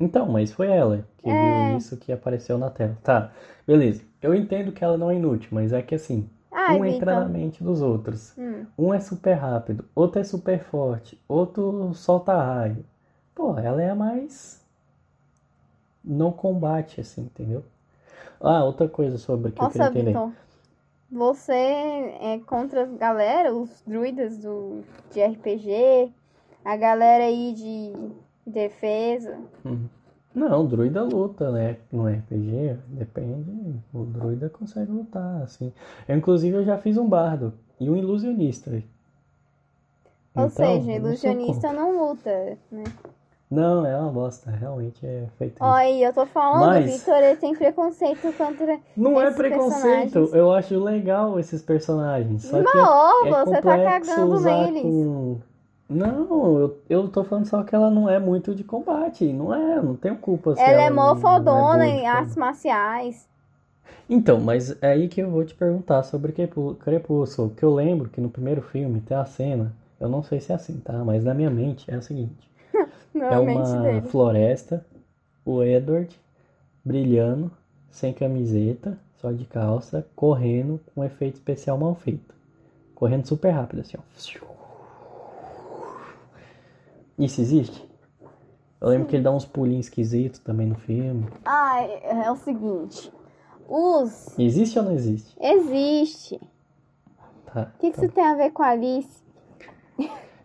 Então, 0.00 0.28
mas 0.28 0.52
foi 0.52 0.68
ela 0.68 1.06
que 1.18 1.32
É. 1.32 1.34
viu 1.34 1.76
isso 1.76 1.96
que 1.98 2.12
apareceu 2.12 2.58
na 2.58 2.70
tela. 2.70 2.96
Tá, 3.04 3.32
beleza. 3.66 4.02
Eu 4.22 4.34
entendo 4.34 4.72
que 4.72 4.84
ela 4.84 4.98
não 4.98 5.10
é 5.10 5.16
inútil, 5.16 5.50
mas 5.52 5.72
é 5.72 5.82
que 5.82 5.94
assim, 5.94 6.28
Ai, 6.52 6.78
um 6.78 6.84
entra 6.84 7.14
na 7.14 7.28
mente 7.28 7.62
dos 7.64 7.82
outros. 7.82 8.36
Hum. 8.36 8.66
Um 8.78 8.94
é 8.94 9.00
super 9.00 9.34
rápido, 9.34 9.84
outro 9.94 10.20
é 10.20 10.24
super 10.24 10.60
forte, 10.60 11.20
outro 11.28 11.92
solta 11.94 12.34
raio. 12.36 12.84
Pô, 13.34 13.58
ela 13.58 13.82
é 13.82 13.90
a 13.90 13.94
mais. 13.94 14.64
Não 16.02 16.32
combate, 16.32 17.00
assim, 17.00 17.22
entendeu? 17.22 17.64
Ah, 18.40 18.64
outra 18.64 18.88
coisa 18.88 19.18
sobre 19.18 19.52
que 19.52 19.64
eu 19.64 19.68
Nossa, 19.68 19.68
queria 19.68 19.86
entender. 19.88 20.12
Vitor, 20.12 20.32
você 21.10 21.52
é 21.52 22.40
contra 22.46 22.82
a 22.82 22.86
galera, 22.86 23.54
os 23.54 23.82
druidas 23.86 24.38
do, 24.38 24.82
de 25.12 25.22
RPG, 25.24 26.12
a 26.64 26.76
galera 26.76 27.24
aí 27.24 27.52
de 27.54 27.92
defesa. 28.46 29.38
Uhum. 29.64 29.88
Não, 30.34 30.64
o 30.64 30.68
druida 30.68 31.02
luta, 31.02 31.50
né? 31.50 31.78
No 31.90 32.06
RPG, 32.06 32.78
depende. 32.88 33.50
O 33.92 34.04
druida 34.04 34.48
consegue 34.48 34.92
lutar, 34.92 35.42
assim. 35.42 35.72
Eu, 36.06 36.16
inclusive, 36.16 36.56
eu 36.56 36.64
já 36.64 36.78
fiz 36.78 36.96
um 36.96 37.08
bardo 37.08 37.54
e 37.80 37.88
um 37.88 37.96
ilusionista. 37.96 38.70
Ou 38.70 40.44
Então, 40.44 40.48
seja, 40.50 40.92
ilusionista 40.92 41.72
não 41.72 42.08
luta, 42.08 42.58
né? 42.70 42.84
Não, 43.50 43.86
é 43.86 43.96
uma 43.96 44.10
bosta. 44.10 44.50
Realmente 44.50 45.04
é 45.06 45.24
feito 45.38 45.54
isso. 45.54 45.64
Aí, 45.64 46.02
eu 46.02 46.12
tô 46.12 46.26
falando, 46.26 46.66
Mas- 46.66 47.06
o 47.06 47.10
ele 47.10 47.36
tem 47.36 47.54
preconceito 47.54 48.30
contra. 48.36 48.78
Não 48.96 49.20
é 49.20 49.30
preconceito. 49.30 50.12
personagens. 50.12 50.34
Eu 50.34 50.52
acho 50.52 50.78
legal 50.82 51.40
esses 51.40 51.62
personagens. 51.62 52.42
Só 52.42 52.62
que 52.62 52.68
é 52.68 52.74
Não, 52.74 53.26
é 53.26 53.44
você 53.44 53.62
tá 53.62 53.78
cagando 53.78 54.40
neles. 54.40 54.82
com- 54.82 55.36
Não, 55.88 56.58
eu, 56.58 56.78
eu 56.90 57.08
tô 57.08 57.24
falando 57.24 57.46
só 57.46 57.62
que 57.62 57.74
ela 57.74 57.90
não 57.90 58.06
é 58.06 58.18
muito 58.18 58.54
de 58.54 58.62
combate. 58.62 59.32
Não 59.32 59.54
é, 59.54 59.80
não 59.80 59.96
tenho 59.96 60.16
culpa 60.16 60.54
se 60.54 60.60
Ela 60.60 60.82
é 60.82 60.90
não- 60.90 60.96
mó 60.96 61.14
não 61.14 61.20
fodona 61.20 61.84
de 61.86 61.90
em 61.90 62.06
artes 62.06 62.36
marciais. 62.36 63.26
Então, 64.10 64.38
mas 64.38 64.76
é 64.82 64.92
aí 64.92 65.08
que 65.08 65.20
eu 65.22 65.30
vou 65.30 65.44
te 65.44 65.54
perguntar 65.54 66.02
sobre 66.02 66.32
Crepúsculo. 66.80 67.50
Que 67.50 67.62
eu 67.62 67.72
lembro 67.74 68.10
que 68.10 68.20
no 68.20 68.28
primeiro 68.28 68.60
filme 68.60 69.00
tem 69.00 69.16
a 69.16 69.24
cena, 69.24 69.72
eu 69.98 70.08
não 70.10 70.22
sei 70.22 70.40
se 70.40 70.52
é 70.52 70.54
assim, 70.54 70.78
tá? 70.84 70.92
Mas 71.04 71.24
na 71.24 71.32
minha 71.32 71.50
mente 71.50 71.90
é 71.90 71.94
a 71.94 72.02
seguinte: 72.02 72.50
é 73.24 73.38
uma 73.38 73.82
dele. 73.82 74.00
floresta, 74.02 74.84
o 75.44 75.62
Edward 75.62 76.14
brilhando, 76.84 77.50
sem 77.90 78.12
camiseta, 78.12 78.98
só 79.20 79.32
de 79.32 79.44
calça, 79.44 80.06
correndo 80.14 80.80
com 80.94 81.00
um 81.00 81.04
efeito 81.04 81.34
especial 81.34 81.76
mal 81.76 81.94
feito. 81.94 82.34
Correndo 82.94 83.26
super 83.26 83.50
rápido, 83.50 83.80
assim, 83.80 83.96
ó. 83.98 84.02
Isso 87.18 87.40
existe? 87.40 87.88
Eu 88.80 88.88
lembro 88.88 89.08
que 89.08 89.16
ele 89.16 89.24
dá 89.24 89.32
uns 89.32 89.44
pulinhos 89.44 89.86
esquisitos 89.86 90.38
também 90.38 90.66
no 90.68 90.76
filme. 90.76 91.26
Ah, 91.44 91.82
é, 91.82 92.26
é 92.26 92.30
o 92.30 92.36
seguinte. 92.36 93.12
Os. 93.68 94.38
Existe 94.38 94.78
ou 94.78 94.84
não 94.84 94.92
existe? 94.92 95.36
Existe. 95.40 96.40
Tá. 97.46 97.72
O 97.74 97.78
que, 97.80 97.90
que 97.90 97.98
isso 97.98 98.12
tem 98.12 98.24
a 98.24 98.34
ver 98.34 98.50
com 98.50 98.62
a 98.62 98.68
Alice? 98.68 99.22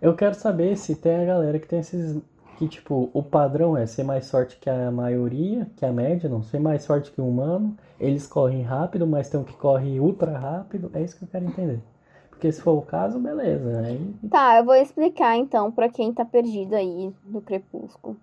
Eu 0.02 0.16
quero 0.16 0.34
saber 0.36 0.76
se 0.78 0.96
tem 0.96 1.16
a 1.16 1.26
galera 1.26 1.60
que 1.60 1.68
tem 1.68 1.80
esses. 1.80 2.22
Que, 2.58 2.68
tipo, 2.68 3.10
o 3.14 3.24
padrão 3.24 3.76
é 3.76 3.86
ser 3.86 4.04
mais 4.04 4.30
forte 4.30 4.58
que 4.58 4.70
a 4.70 4.92
maioria, 4.92 5.68
que 5.76 5.86
a 5.86 5.92
média, 5.92 6.30
não, 6.30 6.44
ser 6.44 6.60
mais 6.60 6.86
forte 6.86 7.12
que 7.12 7.20
o 7.20 7.28
humano. 7.28 7.76
Eles 8.00 8.28
correm 8.28 8.62
rápido, 8.62 9.08
mas 9.08 9.30
tem 9.30 9.40
um 9.40 9.44
que 9.44 9.54
corre 9.54 10.00
ultra 10.00 10.38
rápido. 10.38 10.92
É 10.94 11.02
isso 11.02 11.18
que 11.18 11.24
eu 11.24 11.28
quero 11.28 11.46
entender. 11.46 11.82
Porque 12.30 12.52
se 12.52 12.62
for 12.62 12.74
o 12.74 12.82
caso, 12.82 13.20
beleza. 13.20 13.82
Aí. 13.86 14.16
Tá, 14.30 14.58
eu 14.58 14.66
vou 14.66 14.76
explicar 14.76 15.36
então 15.38 15.72
pra 15.72 15.90
quem 15.90 16.14
tá 16.14 16.24
perdido 16.26 16.76
aí 16.76 17.14
no 17.26 17.42
Crepúsculo. 17.42 18.18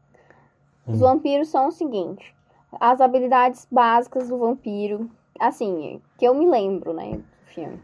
Os 0.86 0.98
Hum. 1.00 1.04
vampiros 1.04 1.48
são 1.48 1.68
o 1.68 1.72
seguinte: 1.72 2.34
as 2.78 3.00
habilidades 3.00 3.66
básicas 3.70 4.28
do 4.28 4.38
vampiro, 4.38 5.10
assim, 5.38 6.00
que 6.18 6.24
eu 6.26 6.34
me 6.34 6.46
lembro, 6.46 6.92
né, 6.92 7.12
do 7.16 7.46
filme. 7.46 7.80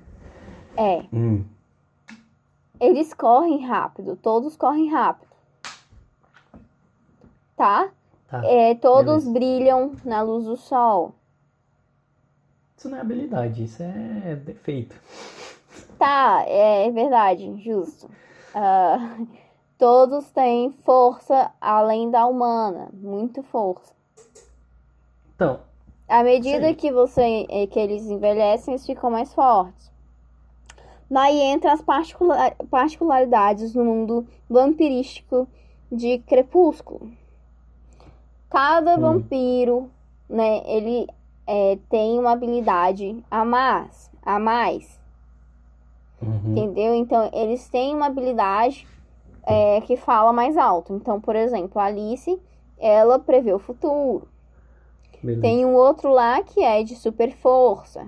É, 0.77 1.03
Hum. 1.13 1.45
eles 2.79 3.15
correm 3.15 3.65
rápido, 3.65 4.17
todos 4.17 4.57
correm 4.57 4.91
rápido. 4.91 5.26
Tá? 7.57 7.91
Tá. 8.29 8.45
É, 8.45 8.75
todos 8.75 9.25
beleza. 9.25 9.31
brilham 9.33 9.93
na 10.05 10.23
luz 10.23 10.45
do 10.45 10.57
sol. 10.57 11.15
Isso 12.77 12.89
não 12.91 12.99
é 12.99 13.01
habilidade, 13.01 13.65
isso 13.65 13.83
é 13.83 14.37
defeito. 14.37 14.95
Tá, 15.99 16.45
é 16.47 16.91
verdade, 16.91 17.57
justo. 17.63 18.11
Ah, 18.55 19.17
todos 19.79 20.31
têm 20.31 20.73
força 20.85 21.51
além 21.61 22.11
da 22.11 22.27
humana, 22.27 22.89
muito 22.93 23.43
força. 23.45 23.95
Então, 25.35 25.61
À 26.09 26.23
medida 26.23 26.75
que 26.75 26.93
você 26.93 27.47
eh, 27.49 27.67
que 27.67 27.79
eles 27.79 28.05
envelhecem, 28.07 28.75
eles 28.75 28.85
ficam 28.87 29.11
mais 29.11 29.33
fortes. 29.33 29.91
Daí 31.11 31.39
entra 31.41 31.73
as 31.73 31.81
particula- 31.83 32.51
particularidades 32.71 33.75
no 33.75 33.85
mundo 33.85 34.27
vampirístico 34.49 35.49
de 35.91 36.19
Crepúsculo. 36.19 37.11
Cada 38.51 38.97
Hum. 38.97 39.01
vampiro, 39.01 39.91
né, 40.29 40.63
ele 40.67 41.07
eh, 41.47 41.79
tem 41.89 42.19
uma 42.19 42.33
habilidade 42.33 43.23
a 43.31 43.45
mais, 43.45 44.11
a 44.23 44.39
mais, 44.39 44.99
uhum. 46.21 46.53
entendeu? 46.53 46.95
Então 46.95 47.31
eles 47.33 47.69
têm 47.69 47.95
uma 47.95 48.07
habilidade 48.07 48.87
eh, 49.47 49.81
que 49.83 49.97
fala 49.97 50.33
mais 50.33 50.57
alto. 50.57 50.93
Então, 50.95 51.21
por 51.21 51.37
exemplo, 51.37 51.81
a 51.81 51.85
Alice, 51.85 52.41
ela 52.79 53.19
prevê 53.19 53.53
o 53.53 53.59
futuro. 53.59 54.29
beleza. 55.23 55.43
Tem 55.43 55.65
um 55.65 55.75
outro 55.75 56.11
lá 56.11 56.43
que 56.43 56.63
é 56.63 56.83
de 56.83 56.95
super 56.97 57.33
força. 57.33 58.07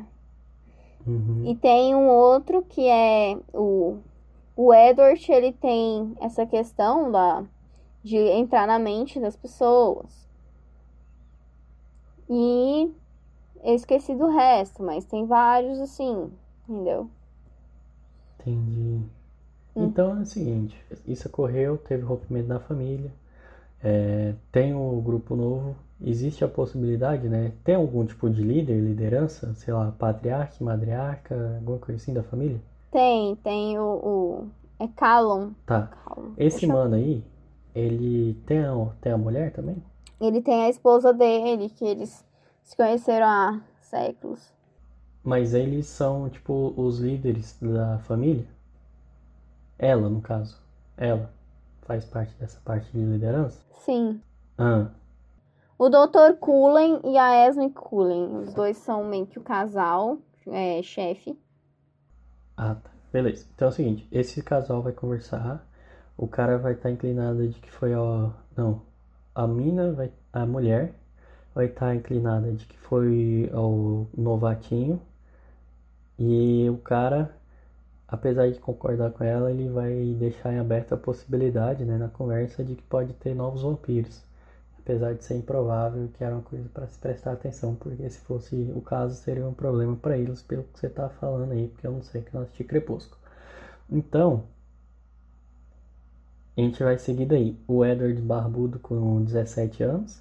Uhum. 1.07 1.45
E 1.47 1.55
tem 1.57 1.95
um 1.95 2.09
outro 2.09 2.63
que 2.63 2.87
é 2.87 3.39
o, 3.55 3.99
o 4.57 4.75
Edward, 4.75 5.31
ele 5.33 5.53
tem 5.53 6.13
essa 6.21 6.45
questão 6.45 7.11
da, 7.11 7.45
de 8.03 8.17
entrar 8.17 8.67
na 8.67 8.79
mente 8.79 9.19
das 9.19 9.37
pessoas. 9.37 10.28
E 12.31 12.95
eu 13.65 13.75
esqueci 13.75 14.15
do 14.15 14.29
resto, 14.29 14.83
mas 14.83 15.05
tem 15.07 15.27
vários 15.27 15.81
assim, 15.81 16.33
entendeu? 16.69 17.11
Entendi. 18.41 19.01
Hum. 19.75 19.93
Então 19.93 20.19
é 20.19 20.23
o 20.23 20.27
seguinte, 20.27 20.77
isso 21.07 21.29
ocorreu, 21.29 21.79
teve 21.79 22.03
rompimento 22.05 22.49
da 22.49 22.61
família, 22.61 23.13
é, 23.83 24.35
tem 24.53 24.75
o 24.75 25.01
grupo 25.03 25.37
novo, 25.37 25.77
existe 26.03 26.45
a 26.45 26.49
possibilidade, 26.49 27.29
né? 27.29 27.53
Tem 27.65 27.77
algum 27.77 28.07
tipo 28.07 28.31
de 28.31 28.43
líder, 28.43 28.81
liderança, 28.81 29.55
sei 29.57 29.75
lá, 29.75 29.93
patriarca, 29.93 30.65
madriarca, 30.65 31.57
alguma 31.59 31.79
coisa 31.79 32.03
assim 32.03 32.15
da 32.15 32.23
família? 32.25 32.61
Tem, 32.91 33.35
tem 33.37 33.79
o, 33.79 33.83
o 34.05 34.51
é 34.79 34.89
Callum. 34.89 35.55
Tá. 35.67 35.89
Esse 36.37 36.67
Deixa 36.67 36.73
eu- 36.73 36.79
mano 36.79 36.95
aí, 36.97 37.23
ele 37.75 38.35
tem 38.47 38.61
a, 38.65 38.73
tem 39.01 39.13
a 39.13 39.19
mulher 39.19 39.53
também? 39.53 39.77
Ele 40.21 40.41
tem 40.43 40.65
a 40.65 40.69
esposa 40.69 41.13
dele, 41.13 41.69
que 41.71 41.85
eles 41.85 42.25
se 42.63 42.77
conheceram 42.77 43.27
há 43.27 43.61
séculos. 43.81 44.53
Mas 45.23 45.55
eles 45.55 45.87
são, 45.87 46.29
tipo, 46.31 46.73
os 46.77 46.99
líderes 46.99 47.57
da 47.61 47.99
família? 48.01 48.47
Ela, 49.79 50.09
no 50.09 50.21
caso. 50.21 50.61
Ela 50.97 51.33
faz 51.83 52.05
parte 52.05 52.35
dessa 52.39 52.61
parte 52.61 52.91
de 52.93 52.99
liderança? 52.99 53.61
Sim. 53.71 54.21
Ah, 54.57 54.91
O 55.79 55.89
Dr. 55.89 56.37
Cullen 56.41 57.01
e 57.05 57.17
a 57.17 57.47
Esme 57.49 57.71
Cullen. 57.71 58.37
Os 58.39 58.53
dois 58.55 58.77
são 58.79 59.05
meio 59.05 59.27
que 59.27 59.39
o 59.39 59.43
casal, 59.43 60.19
é, 60.49 60.83
chefe. 60.83 61.39
Ah, 62.57 62.75
tá. 62.75 62.91
Beleza. 63.13 63.47
Então 63.55 63.69
é 63.69 63.71
o 63.71 63.75
seguinte, 63.75 64.07
esse 64.13 64.43
casal 64.43 64.83
vai 64.83 64.93
conversar, 64.93 65.67
o 66.17 66.29
cara 66.29 66.59
vai 66.59 66.75
estar 66.75 66.91
inclinado 66.91 67.47
de 67.49 67.59
que 67.61 67.71
foi 67.71 67.95
a... 67.95 68.31
Não, 68.57 68.83
a 69.39 69.47
mina 69.47 69.93
vai... 69.93 70.11
A 70.33 70.45
mulher 70.45 70.93
vai 71.55 71.67
estar 71.67 71.95
inclinada 71.95 72.53
de 72.53 72.67
que 72.67 72.77
foi 72.79 73.51
o 73.55 74.07
novatinho 74.17 75.01
e 76.19 76.69
o 76.71 76.79
cara, 76.79 77.35
apesar 78.07 78.51
de 78.51 78.59
concordar 78.61 79.13
com 79.13 79.25
ela, 79.25 79.51
ele 79.51 79.69
vai 79.69 80.15
deixar 80.19 80.53
em 80.53 80.59
aberto 80.59 80.95
a 80.95 80.97
possibilidade, 80.97 81.85
né, 81.85 81.97
na 81.99 82.09
conversa 82.09 82.65
de 82.65 82.75
que 82.77 82.83
pode 82.83 83.13
ter 83.15 83.35
novos 83.35 83.63
vampiros. 83.63 84.23
Apesar 84.81 85.15
de 85.15 85.25
ser 85.25 85.37
improvável, 85.37 86.09
que 86.17 86.25
era 86.25 86.35
uma 86.35 86.43
coisa 86.43 86.69
para 86.73 86.87
se 86.89 86.99
prestar 86.99 87.33
atenção, 87.33 87.75
porque 87.75 88.09
se 88.11 88.19
fosse 88.21 88.55
o 88.75 88.81
caso 88.81 89.15
seria 89.17 89.47
um 89.47 89.55
problema 89.55 89.97
para 89.97 90.17
eles, 90.19 90.43
pelo 90.43 90.65
que 90.65 90.81
você 90.81 90.89
tá 90.89 91.09
falando 91.09 91.53
aí, 91.53 91.69
porque 91.69 91.87
eu 91.87 91.93
não 91.93 92.03
sei 92.03 92.23
que 92.23 92.35
não 92.35 92.43
assisti 92.43 92.65
Crepúsculo. 92.65 93.21
Então, 93.91 94.45
a 96.59 96.65
gente 96.65 96.83
vai 96.83 96.99
seguir 96.99 97.27
daí. 97.27 97.57
O 97.69 97.85
Edward 97.85 98.21
Barbudo 98.21 98.81
com 98.81 99.23
17 99.23 99.83
anos. 99.85 100.21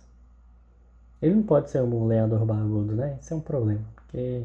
Ele 1.20 1.34
não 1.34 1.44
pode 1.44 1.72
ser 1.72 1.82
um 1.82 2.06
leador 2.06 2.46
barbudo, 2.46 2.96
né? 2.96 3.18
Isso 3.20 3.34
é 3.34 3.38
um 3.38 3.42
problema. 3.42 3.82
Porque 3.96 4.44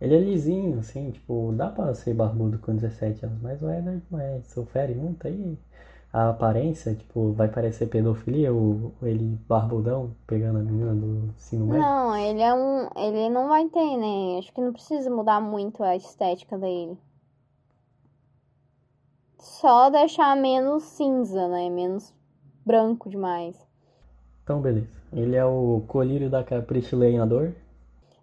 ele 0.00 0.14
é 0.14 0.20
lisinho, 0.20 0.78
assim, 0.78 1.10
tipo, 1.10 1.52
dá 1.56 1.68
pra 1.68 1.92
ser 1.94 2.14
barbudo 2.14 2.58
com 2.58 2.76
17 2.76 3.26
anos, 3.26 3.42
mas 3.42 3.60
o 3.60 3.68
Edward 3.68 4.02
não 4.08 4.20
é. 4.20 4.40
Sofre 4.44 4.94
muito 4.94 5.26
aí. 5.26 5.58
A 6.12 6.28
aparência, 6.28 6.94
tipo, 6.94 7.32
vai 7.32 7.48
parecer 7.48 7.86
pedofilia, 7.86 8.52
o, 8.52 8.92
ele 9.02 9.36
barbudão 9.48 10.14
pegando 10.26 10.58
a 10.58 10.62
menina 10.62 10.94
do 10.94 11.32
ensino 11.36 11.66
médio. 11.66 11.80
Não, 11.80 12.16
ele 12.16 12.40
é 12.40 12.54
um. 12.54 12.88
Ele 12.96 13.30
não 13.30 13.48
vai 13.48 13.66
ter, 13.68 13.96
né? 13.96 14.38
Acho 14.38 14.52
que 14.52 14.60
não 14.60 14.72
precisa 14.72 15.10
mudar 15.10 15.40
muito 15.40 15.82
a 15.82 15.96
estética 15.96 16.56
dele 16.56 16.96
só 19.42 19.90
deixar 19.90 20.36
menos 20.36 20.84
cinza, 20.84 21.48
né? 21.48 21.68
Menos 21.68 22.14
branco 22.64 23.10
demais. 23.10 23.56
Então, 24.44 24.60
beleza. 24.60 24.86
Ele 25.12 25.34
é 25.34 25.44
o 25.44 25.82
colírio 25.88 26.30
da 26.30 26.44
capricho 26.44 26.96
lenhador. 26.96 27.52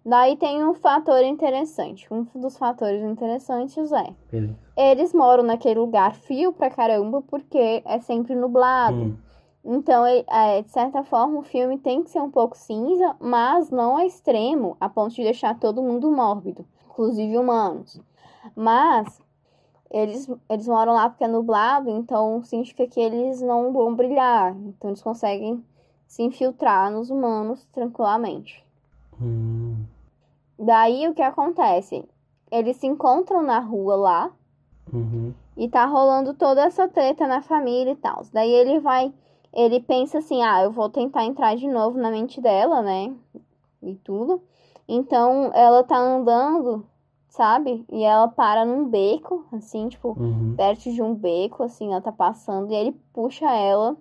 Daí 0.04 0.34
tem 0.36 0.64
um 0.64 0.72
fator 0.72 1.22
interessante. 1.22 2.08
Um 2.10 2.26
dos 2.34 2.56
fatores 2.56 3.02
interessantes 3.02 3.92
é... 3.92 4.14
Beleza. 4.32 4.56
Eles 4.74 5.12
moram 5.12 5.42
naquele 5.42 5.78
lugar 5.78 6.14
frio 6.14 6.54
pra 6.54 6.70
caramba 6.70 7.22
porque 7.22 7.82
é 7.84 8.00
sempre 8.00 8.34
nublado. 8.34 8.96
Hum. 8.96 9.16
Então, 9.62 10.06
é, 10.06 10.62
de 10.62 10.70
certa 10.70 11.04
forma, 11.04 11.38
o 11.38 11.42
filme 11.42 11.76
tem 11.76 12.02
que 12.02 12.08
ser 12.08 12.20
um 12.20 12.30
pouco 12.30 12.56
cinza, 12.56 13.14
mas 13.20 13.70
não 13.70 13.98
a 13.98 14.06
extremo, 14.06 14.74
a 14.80 14.88
ponto 14.88 15.14
de 15.14 15.22
deixar 15.22 15.58
todo 15.58 15.82
mundo 15.82 16.10
mórbido, 16.10 16.64
inclusive 16.88 17.36
humanos. 17.36 18.00
Mas 18.56 19.20
eles, 19.90 20.30
eles 20.48 20.68
moram 20.68 20.92
lá 20.92 21.10
porque 21.10 21.24
é 21.24 21.28
nublado, 21.28 21.90
então 21.90 22.42
significa 22.44 22.86
que 22.86 23.00
eles 23.00 23.40
não 23.40 23.72
vão 23.72 23.94
brilhar. 23.94 24.56
Então 24.56 24.90
eles 24.90 25.02
conseguem 25.02 25.64
se 26.06 26.22
infiltrar 26.22 26.90
nos 26.90 27.10
humanos 27.10 27.66
tranquilamente. 27.72 28.64
Hum. 29.20 29.84
Daí 30.58 31.08
o 31.08 31.14
que 31.14 31.22
acontece? 31.22 32.04
Eles 32.50 32.76
se 32.76 32.86
encontram 32.86 33.42
na 33.42 33.58
rua 33.58 33.96
lá 33.96 34.30
uhum. 34.92 35.32
e 35.56 35.68
tá 35.68 35.86
rolando 35.86 36.34
toda 36.34 36.62
essa 36.62 36.88
treta 36.88 37.26
na 37.26 37.40
família 37.40 37.92
e 37.92 37.96
tal. 37.96 38.22
Daí 38.32 38.50
ele 38.50 38.78
vai, 38.78 39.12
ele 39.52 39.80
pensa 39.80 40.18
assim: 40.18 40.42
ah, 40.42 40.62
eu 40.62 40.70
vou 40.70 40.88
tentar 40.88 41.24
entrar 41.24 41.56
de 41.56 41.66
novo 41.66 41.98
na 41.98 42.10
mente 42.10 42.40
dela, 42.40 42.82
né? 42.82 43.12
E 43.82 43.94
tudo. 43.96 44.42
Então 44.86 45.50
ela 45.54 45.82
tá 45.82 45.96
andando 45.96 46.84
sabe? 47.30 47.86
E 47.90 48.02
ela 48.02 48.28
para 48.28 48.64
num 48.64 48.88
beco, 48.88 49.46
assim, 49.52 49.88
tipo, 49.88 50.08
uhum. 50.20 50.54
perto 50.56 50.92
de 50.92 51.00
um 51.00 51.14
beco, 51.14 51.62
assim, 51.62 51.92
ela 51.92 52.02
tá 52.02 52.12
passando, 52.12 52.70
e 52.70 52.74
ele 52.74 52.92
puxa 53.12 53.46
ela. 53.50 53.96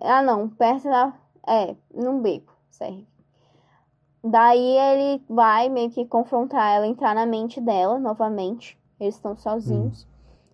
Ah, 0.00 0.22
não, 0.22 0.48
perto 0.48 0.84
da. 0.84 1.14
É, 1.46 1.74
num 1.94 2.20
beco, 2.20 2.52
sério. 2.70 3.06
Daí 4.22 4.78
ele 4.78 5.22
vai 5.28 5.68
meio 5.68 5.90
que 5.90 6.06
confrontar 6.06 6.76
ela, 6.76 6.86
entrar 6.86 7.14
na 7.14 7.26
mente 7.26 7.60
dela 7.60 7.98
novamente. 7.98 8.78
Eles 8.98 9.14
estão 9.14 9.36
sozinhos. 9.36 10.04
Uhum. 10.04 10.08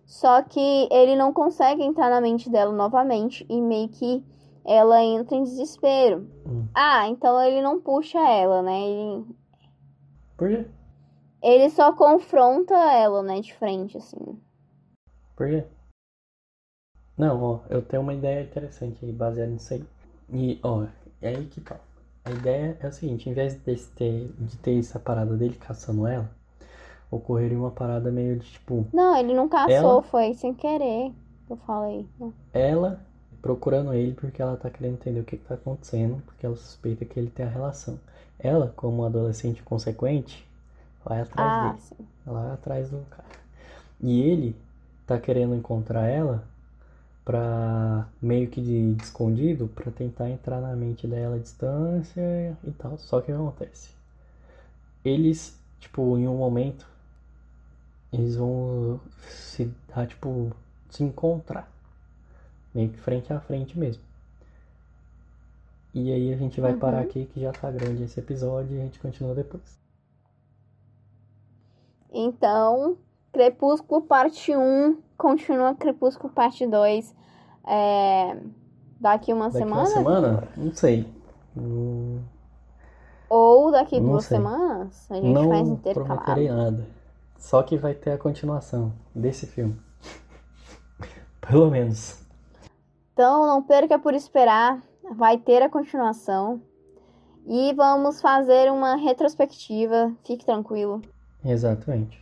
Só 0.05 0.41
que 0.41 0.89
ele 0.91 1.15
não 1.15 1.31
consegue 1.31 1.81
entrar 1.81 2.09
na 2.09 2.19
mente 2.19 2.49
dela 2.49 2.73
novamente 2.73 3.45
e 3.49 3.61
meio 3.61 3.87
que 3.87 4.23
ela 4.65 5.01
entra 5.01 5.37
em 5.37 5.43
desespero. 5.43 6.27
Uhum. 6.45 6.67
Ah, 6.73 7.07
então 7.07 7.41
ele 7.41 7.61
não 7.61 7.79
puxa 7.79 8.19
ela, 8.19 8.61
né? 8.61 8.81
Ele... 8.81 9.25
Por 10.35 10.49
quê? 10.49 10.67
Ele 11.41 11.69
só 11.69 11.93
confronta 11.93 12.73
ela, 12.73 13.23
né, 13.23 13.41
de 13.41 13.53
frente, 13.53 13.97
assim. 13.97 14.39
Por 15.35 15.47
quê? 15.47 15.63
Não, 17.17 17.41
ó, 17.41 17.59
eu 17.69 17.81
tenho 17.81 18.01
uma 18.01 18.13
ideia 18.13 18.43
interessante 18.43 19.03
aí, 19.03 19.11
baseada 19.11 19.49
nisso 19.49 19.73
aí. 19.73 19.83
E, 20.31 20.59
ó, 20.63 20.85
é 21.21 21.29
aí 21.29 21.45
que 21.45 21.61
tá. 21.61 21.79
A 22.23 22.31
ideia 22.31 22.77
é 22.79 22.87
o 22.87 22.91
seguinte, 22.91 23.29
em 23.29 23.33
vez 23.33 23.55
de 23.55 23.75
ter, 23.75 24.31
de 24.37 24.57
ter 24.57 24.77
essa 24.79 24.99
parada 24.99 25.35
dele 25.35 25.55
caçando 25.55 26.05
ela, 26.05 26.29
ocorreria 27.09 27.57
uma 27.57 27.71
parada 27.71 28.11
meio 28.11 28.37
de 28.37 28.51
tipo. 28.51 28.85
Não, 28.93 29.15
ele 29.17 29.33
não 29.33 29.49
caçou, 29.49 29.71
ela, 29.71 30.01
foi 30.03 30.33
sem 30.35 30.53
querer. 30.53 31.11
Eu 31.49 31.57
falei. 31.57 32.07
Ela 32.53 33.03
procurando 33.41 33.93
ele 33.93 34.13
porque 34.13 34.41
ela 34.41 34.55
tá 34.55 34.69
querendo 34.69 34.93
entender 34.93 35.19
o 35.19 35.23
que, 35.23 35.35
que 35.35 35.45
tá 35.45 35.55
acontecendo, 35.55 36.21
porque 36.25 36.45
ela 36.45 36.55
suspeita 36.55 37.03
que 37.03 37.19
ele 37.19 37.29
tem 37.29 37.45
a 37.45 37.49
relação. 37.49 37.99
Ela, 38.39 38.71
como 38.75 39.03
adolescente 39.03 39.63
consequente, 39.63 40.47
Vai 41.03 41.21
atrás 41.21 41.51
ah, 41.51 41.69
dele. 41.69 41.81
Sim. 41.81 42.07
Ela 42.25 42.41
vai 42.41 42.53
atrás 42.53 42.89
do 42.89 42.99
cara. 43.09 43.27
E 43.99 44.21
ele 44.21 44.55
tá 45.05 45.19
querendo 45.19 45.55
encontrar 45.55 46.07
ela 46.07 46.43
pra 47.23 48.07
meio 48.21 48.49
que 48.49 48.61
de, 48.61 48.95
de 48.95 49.03
escondido 49.03 49.67
pra 49.67 49.91
tentar 49.91 50.29
entrar 50.29 50.59
na 50.59 50.75
mente 50.75 51.07
dela 51.07 51.35
à 51.35 51.39
distância 51.39 52.57
e 52.63 52.71
tal. 52.71 52.97
Só 52.97 53.21
que 53.21 53.31
o 53.31 53.35
que 53.35 53.41
acontece? 53.41 53.89
Eles, 55.03 55.57
tipo, 55.79 56.17
em 56.17 56.27
um 56.27 56.37
momento, 56.37 56.87
eles 58.11 58.35
vão 58.35 58.99
se 59.27 59.71
dar, 59.93 60.07
tipo, 60.07 60.51
se 60.89 61.03
encontrar. 61.03 61.69
Meio 62.73 62.89
que 62.89 62.97
frente 62.99 63.33
a 63.33 63.39
frente 63.39 63.77
mesmo. 63.77 64.03
E 65.93 66.11
aí 66.11 66.33
a 66.33 66.37
gente 66.37 66.61
vai 66.61 66.73
uhum. 66.73 66.79
parar 66.79 67.01
aqui 67.01 67.25
que 67.25 67.41
já 67.41 67.51
tá 67.51 67.69
grande 67.69 68.03
esse 68.03 68.19
episódio 68.19 68.77
e 68.77 68.79
a 68.79 68.83
gente 68.83 68.99
continua 68.99 69.35
depois. 69.35 69.80
Então, 72.11 72.97
Crepúsculo 73.31 74.01
parte 74.01 74.55
1, 74.55 74.97
continua 75.17 75.73
Crepúsculo 75.75 76.33
parte 76.33 76.67
2. 76.67 77.15
É... 77.65 78.37
Daqui 78.99 79.33
uma 79.33 79.45
daqui 79.45 79.57
semana? 79.57 79.81
Uma 79.81 79.87
semana? 79.87 80.47
Não 80.57 80.73
sei. 80.73 81.07
Hum... 81.57 82.19
Ou 83.29 83.71
daqui 83.71 83.97
Não 83.99 84.09
duas 84.09 84.25
sei. 84.25 84.37
semanas? 84.37 85.09
A 85.09 85.15
gente 85.15 85.33
Não 85.33 85.47
faz 85.47 85.69
intercalado. 85.69 86.41
Não 86.41 86.55
nada. 86.55 86.87
Só 87.37 87.63
que 87.63 87.77
vai 87.77 87.93
ter 87.93 88.11
a 88.11 88.17
continuação 88.17 88.91
desse 89.15 89.47
filme. 89.47 89.79
Pelo 91.39 91.71
menos. 91.71 92.21
Então, 93.13 93.47
não 93.47 93.63
perca 93.63 93.97
por 93.97 94.13
esperar. 94.13 94.81
Vai 95.15 95.37
ter 95.37 95.63
a 95.63 95.69
continuação. 95.69 96.61
E 97.47 97.73
vamos 97.73 98.19
fazer 98.21 98.69
uma 98.69 98.95
retrospectiva. 98.95 100.13
Fique 100.25 100.45
tranquilo. 100.45 101.01
Exatamente. 101.43 102.19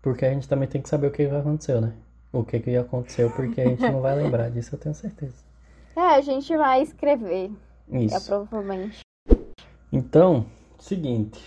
Porque 0.00 0.24
a 0.24 0.32
gente 0.32 0.48
também 0.48 0.68
tem 0.68 0.82
que 0.82 0.88
saber 0.88 1.06
o 1.06 1.10
que 1.10 1.24
aconteceu, 1.24 1.80
né? 1.80 1.92
O 2.32 2.44
que, 2.44 2.58
que 2.60 2.76
aconteceu, 2.76 3.30
porque 3.30 3.60
a 3.60 3.68
gente 3.68 3.82
não 3.82 4.00
vai 4.00 4.16
lembrar 4.16 4.50
disso, 4.50 4.74
eu 4.74 4.78
tenho 4.78 4.94
certeza. 4.94 5.34
É, 5.94 6.00
a 6.00 6.22
gente 6.22 6.56
vai 6.56 6.80
escrever. 6.80 7.50
Isso. 7.90 8.16
É, 8.16 8.20
provavelmente. 8.20 9.00
Então, 9.92 10.46
seguinte. 10.78 11.38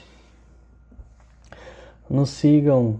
Nos 2.07 2.29
sigam 2.29 2.99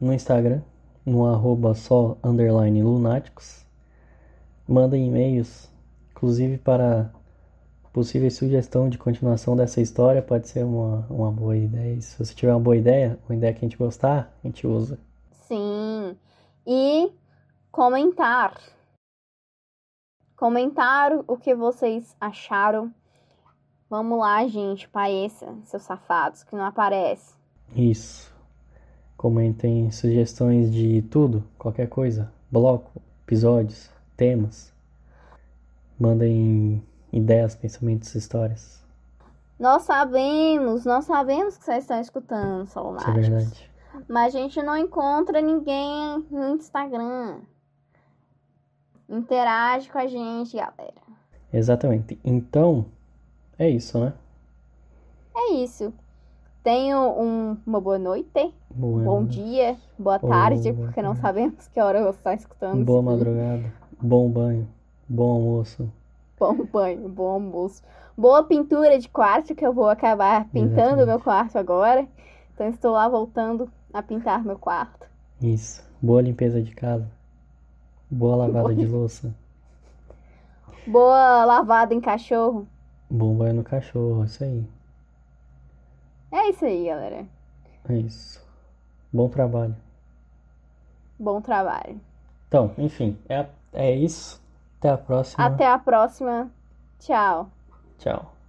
no 0.00 0.14
Instagram, 0.14 0.62
no 1.04 1.26
arroba 1.26 1.74
só 1.74 2.16
underline 2.22 2.84
lunáticos. 2.84 3.66
Mandem 4.68 5.08
e-mails, 5.08 5.68
inclusive 6.12 6.56
para 6.56 7.10
possível 7.92 8.30
sugestão 8.30 8.88
de 8.88 8.98
continuação 8.98 9.56
dessa 9.56 9.80
história 9.80 10.22
pode 10.22 10.48
ser 10.48 10.64
uma, 10.64 11.06
uma 11.10 11.30
boa 11.30 11.56
ideia. 11.56 11.94
E 11.94 12.02
se 12.02 12.18
você 12.18 12.34
tiver 12.34 12.52
uma 12.52 12.60
boa 12.60 12.76
ideia, 12.76 13.18
uma 13.28 13.34
ideia 13.34 13.52
que 13.52 13.58
a 13.58 13.68
gente 13.68 13.76
gostar, 13.76 14.32
a 14.42 14.46
gente 14.46 14.66
usa. 14.66 14.98
Sim. 15.46 16.16
E 16.66 17.10
comentar. 17.70 18.60
Comentar 20.36 21.12
o 21.26 21.36
que 21.36 21.54
vocês 21.54 22.16
acharam. 22.20 22.92
Vamos 23.88 24.20
lá, 24.20 24.46
gente, 24.46 24.88
pareça, 24.88 25.52
seus 25.64 25.82
safados, 25.82 26.44
que 26.44 26.54
não 26.54 26.64
aparece. 26.64 27.34
Isso. 27.74 28.32
Comentem 29.16 29.90
sugestões 29.90 30.72
de 30.72 31.02
tudo, 31.02 31.44
qualquer 31.58 31.88
coisa. 31.88 32.32
Bloco, 32.50 33.02
episódios, 33.24 33.90
temas. 34.16 34.72
Mandem 35.98 36.82
ideias, 37.12 37.54
pensamentos, 37.54 38.14
histórias. 38.14 38.80
Nós 39.58 39.82
sabemos, 39.82 40.84
nós 40.84 41.04
sabemos 41.04 41.58
que 41.58 41.64
vocês 41.64 41.84
estão 41.84 42.00
escutando, 42.00 42.66
Solunáticos. 42.66 43.16
Isso 43.18 43.26
é 43.26 43.36
verdade. 43.36 43.70
Mas 44.08 44.34
a 44.34 44.38
gente 44.38 44.62
não 44.62 44.76
encontra 44.76 45.40
ninguém 45.42 46.24
no 46.30 46.54
Instagram. 46.54 47.40
Interage 49.08 49.90
com 49.90 49.98
a 49.98 50.06
gente, 50.06 50.56
galera. 50.56 50.94
Exatamente. 51.52 52.18
Então, 52.24 52.86
é 53.58 53.68
isso, 53.68 53.98
né? 53.98 54.14
É 55.36 55.52
isso. 55.54 55.92
Tenho 56.62 56.98
um, 57.20 57.56
uma 57.66 57.80
boa 57.80 57.98
noite, 57.98 58.54
Boa, 58.70 59.02
bom 59.02 59.24
dia, 59.24 59.76
boa 59.98 60.18
tarde, 60.18 60.72
Boa 60.72 60.86
porque 60.86 61.02
não 61.02 61.16
sabemos 61.16 61.66
que 61.68 61.80
hora 61.80 62.02
você 62.02 62.18
está 62.18 62.34
escutando. 62.34 62.84
boa 62.84 63.00
madrugada, 63.00 63.72
bom 64.00 64.28
banho, 64.28 64.68
bom 65.08 65.32
almoço. 65.32 65.90
Bom 66.40 66.64
banho, 66.64 67.06
bom 67.06 67.32
almoço. 67.32 67.82
Boa 68.16 68.42
pintura 68.42 68.98
de 68.98 69.10
quarto, 69.10 69.54
que 69.54 69.64
eu 69.64 69.74
vou 69.74 69.90
acabar 69.90 70.48
pintando 70.48 70.72
Exatamente. 70.74 71.06
meu 71.06 71.20
quarto 71.20 71.58
agora. 71.58 72.08
Então 72.54 72.66
estou 72.66 72.92
lá 72.92 73.06
voltando 73.06 73.70
a 73.92 74.02
pintar 74.02 74.42
meu 74.42 74.58
quarto. 74.58 75.06
Isso. 75.42 75.86
Boa 76.00 76.22
limpeza 76.22 76.62
de 76.62 76.74
casa. 76.74 77.06
Boa 78.10 78.36
lavada 78.36 78.74
de 78.74 78.86
louça. 78.86 79.34
Boa 80.86 81.44
lavada 81.44 81.92
em 81.92 82.00
cachorro. 82.00 82.66
Bom 83.10 83.34
banho 83.34 83.56
no 83.56 83.62
cachorro, 83.62 84.24
isso 84.24 84.42
aí. 84.42 84.64
É 86.32 86.48
isso 86.48 86.64
aí, 86.64 86.86
galera. 86.86 87.26
É 87.86 87.96
isso. 87.96 88.42
Bom 89.12 89.28
trabalho. 89.28 89.76
Bom 91.18 91.38
trabalho. 91.42 92.00
Então, 92.48 92.72
enfim, 92.78 93.18
é, 93.28 93.46
é 93.74 93.94
isso. 93.94 94.39
Até 94.80 94.88
a 94.88 94.96
próxima. 94.96 95.46
Até 95.46 95.66
a 95.66 95.78
próxima. 95.78 96.50
Tchau. 96.98 97.50
Tchau. 97.98 98.39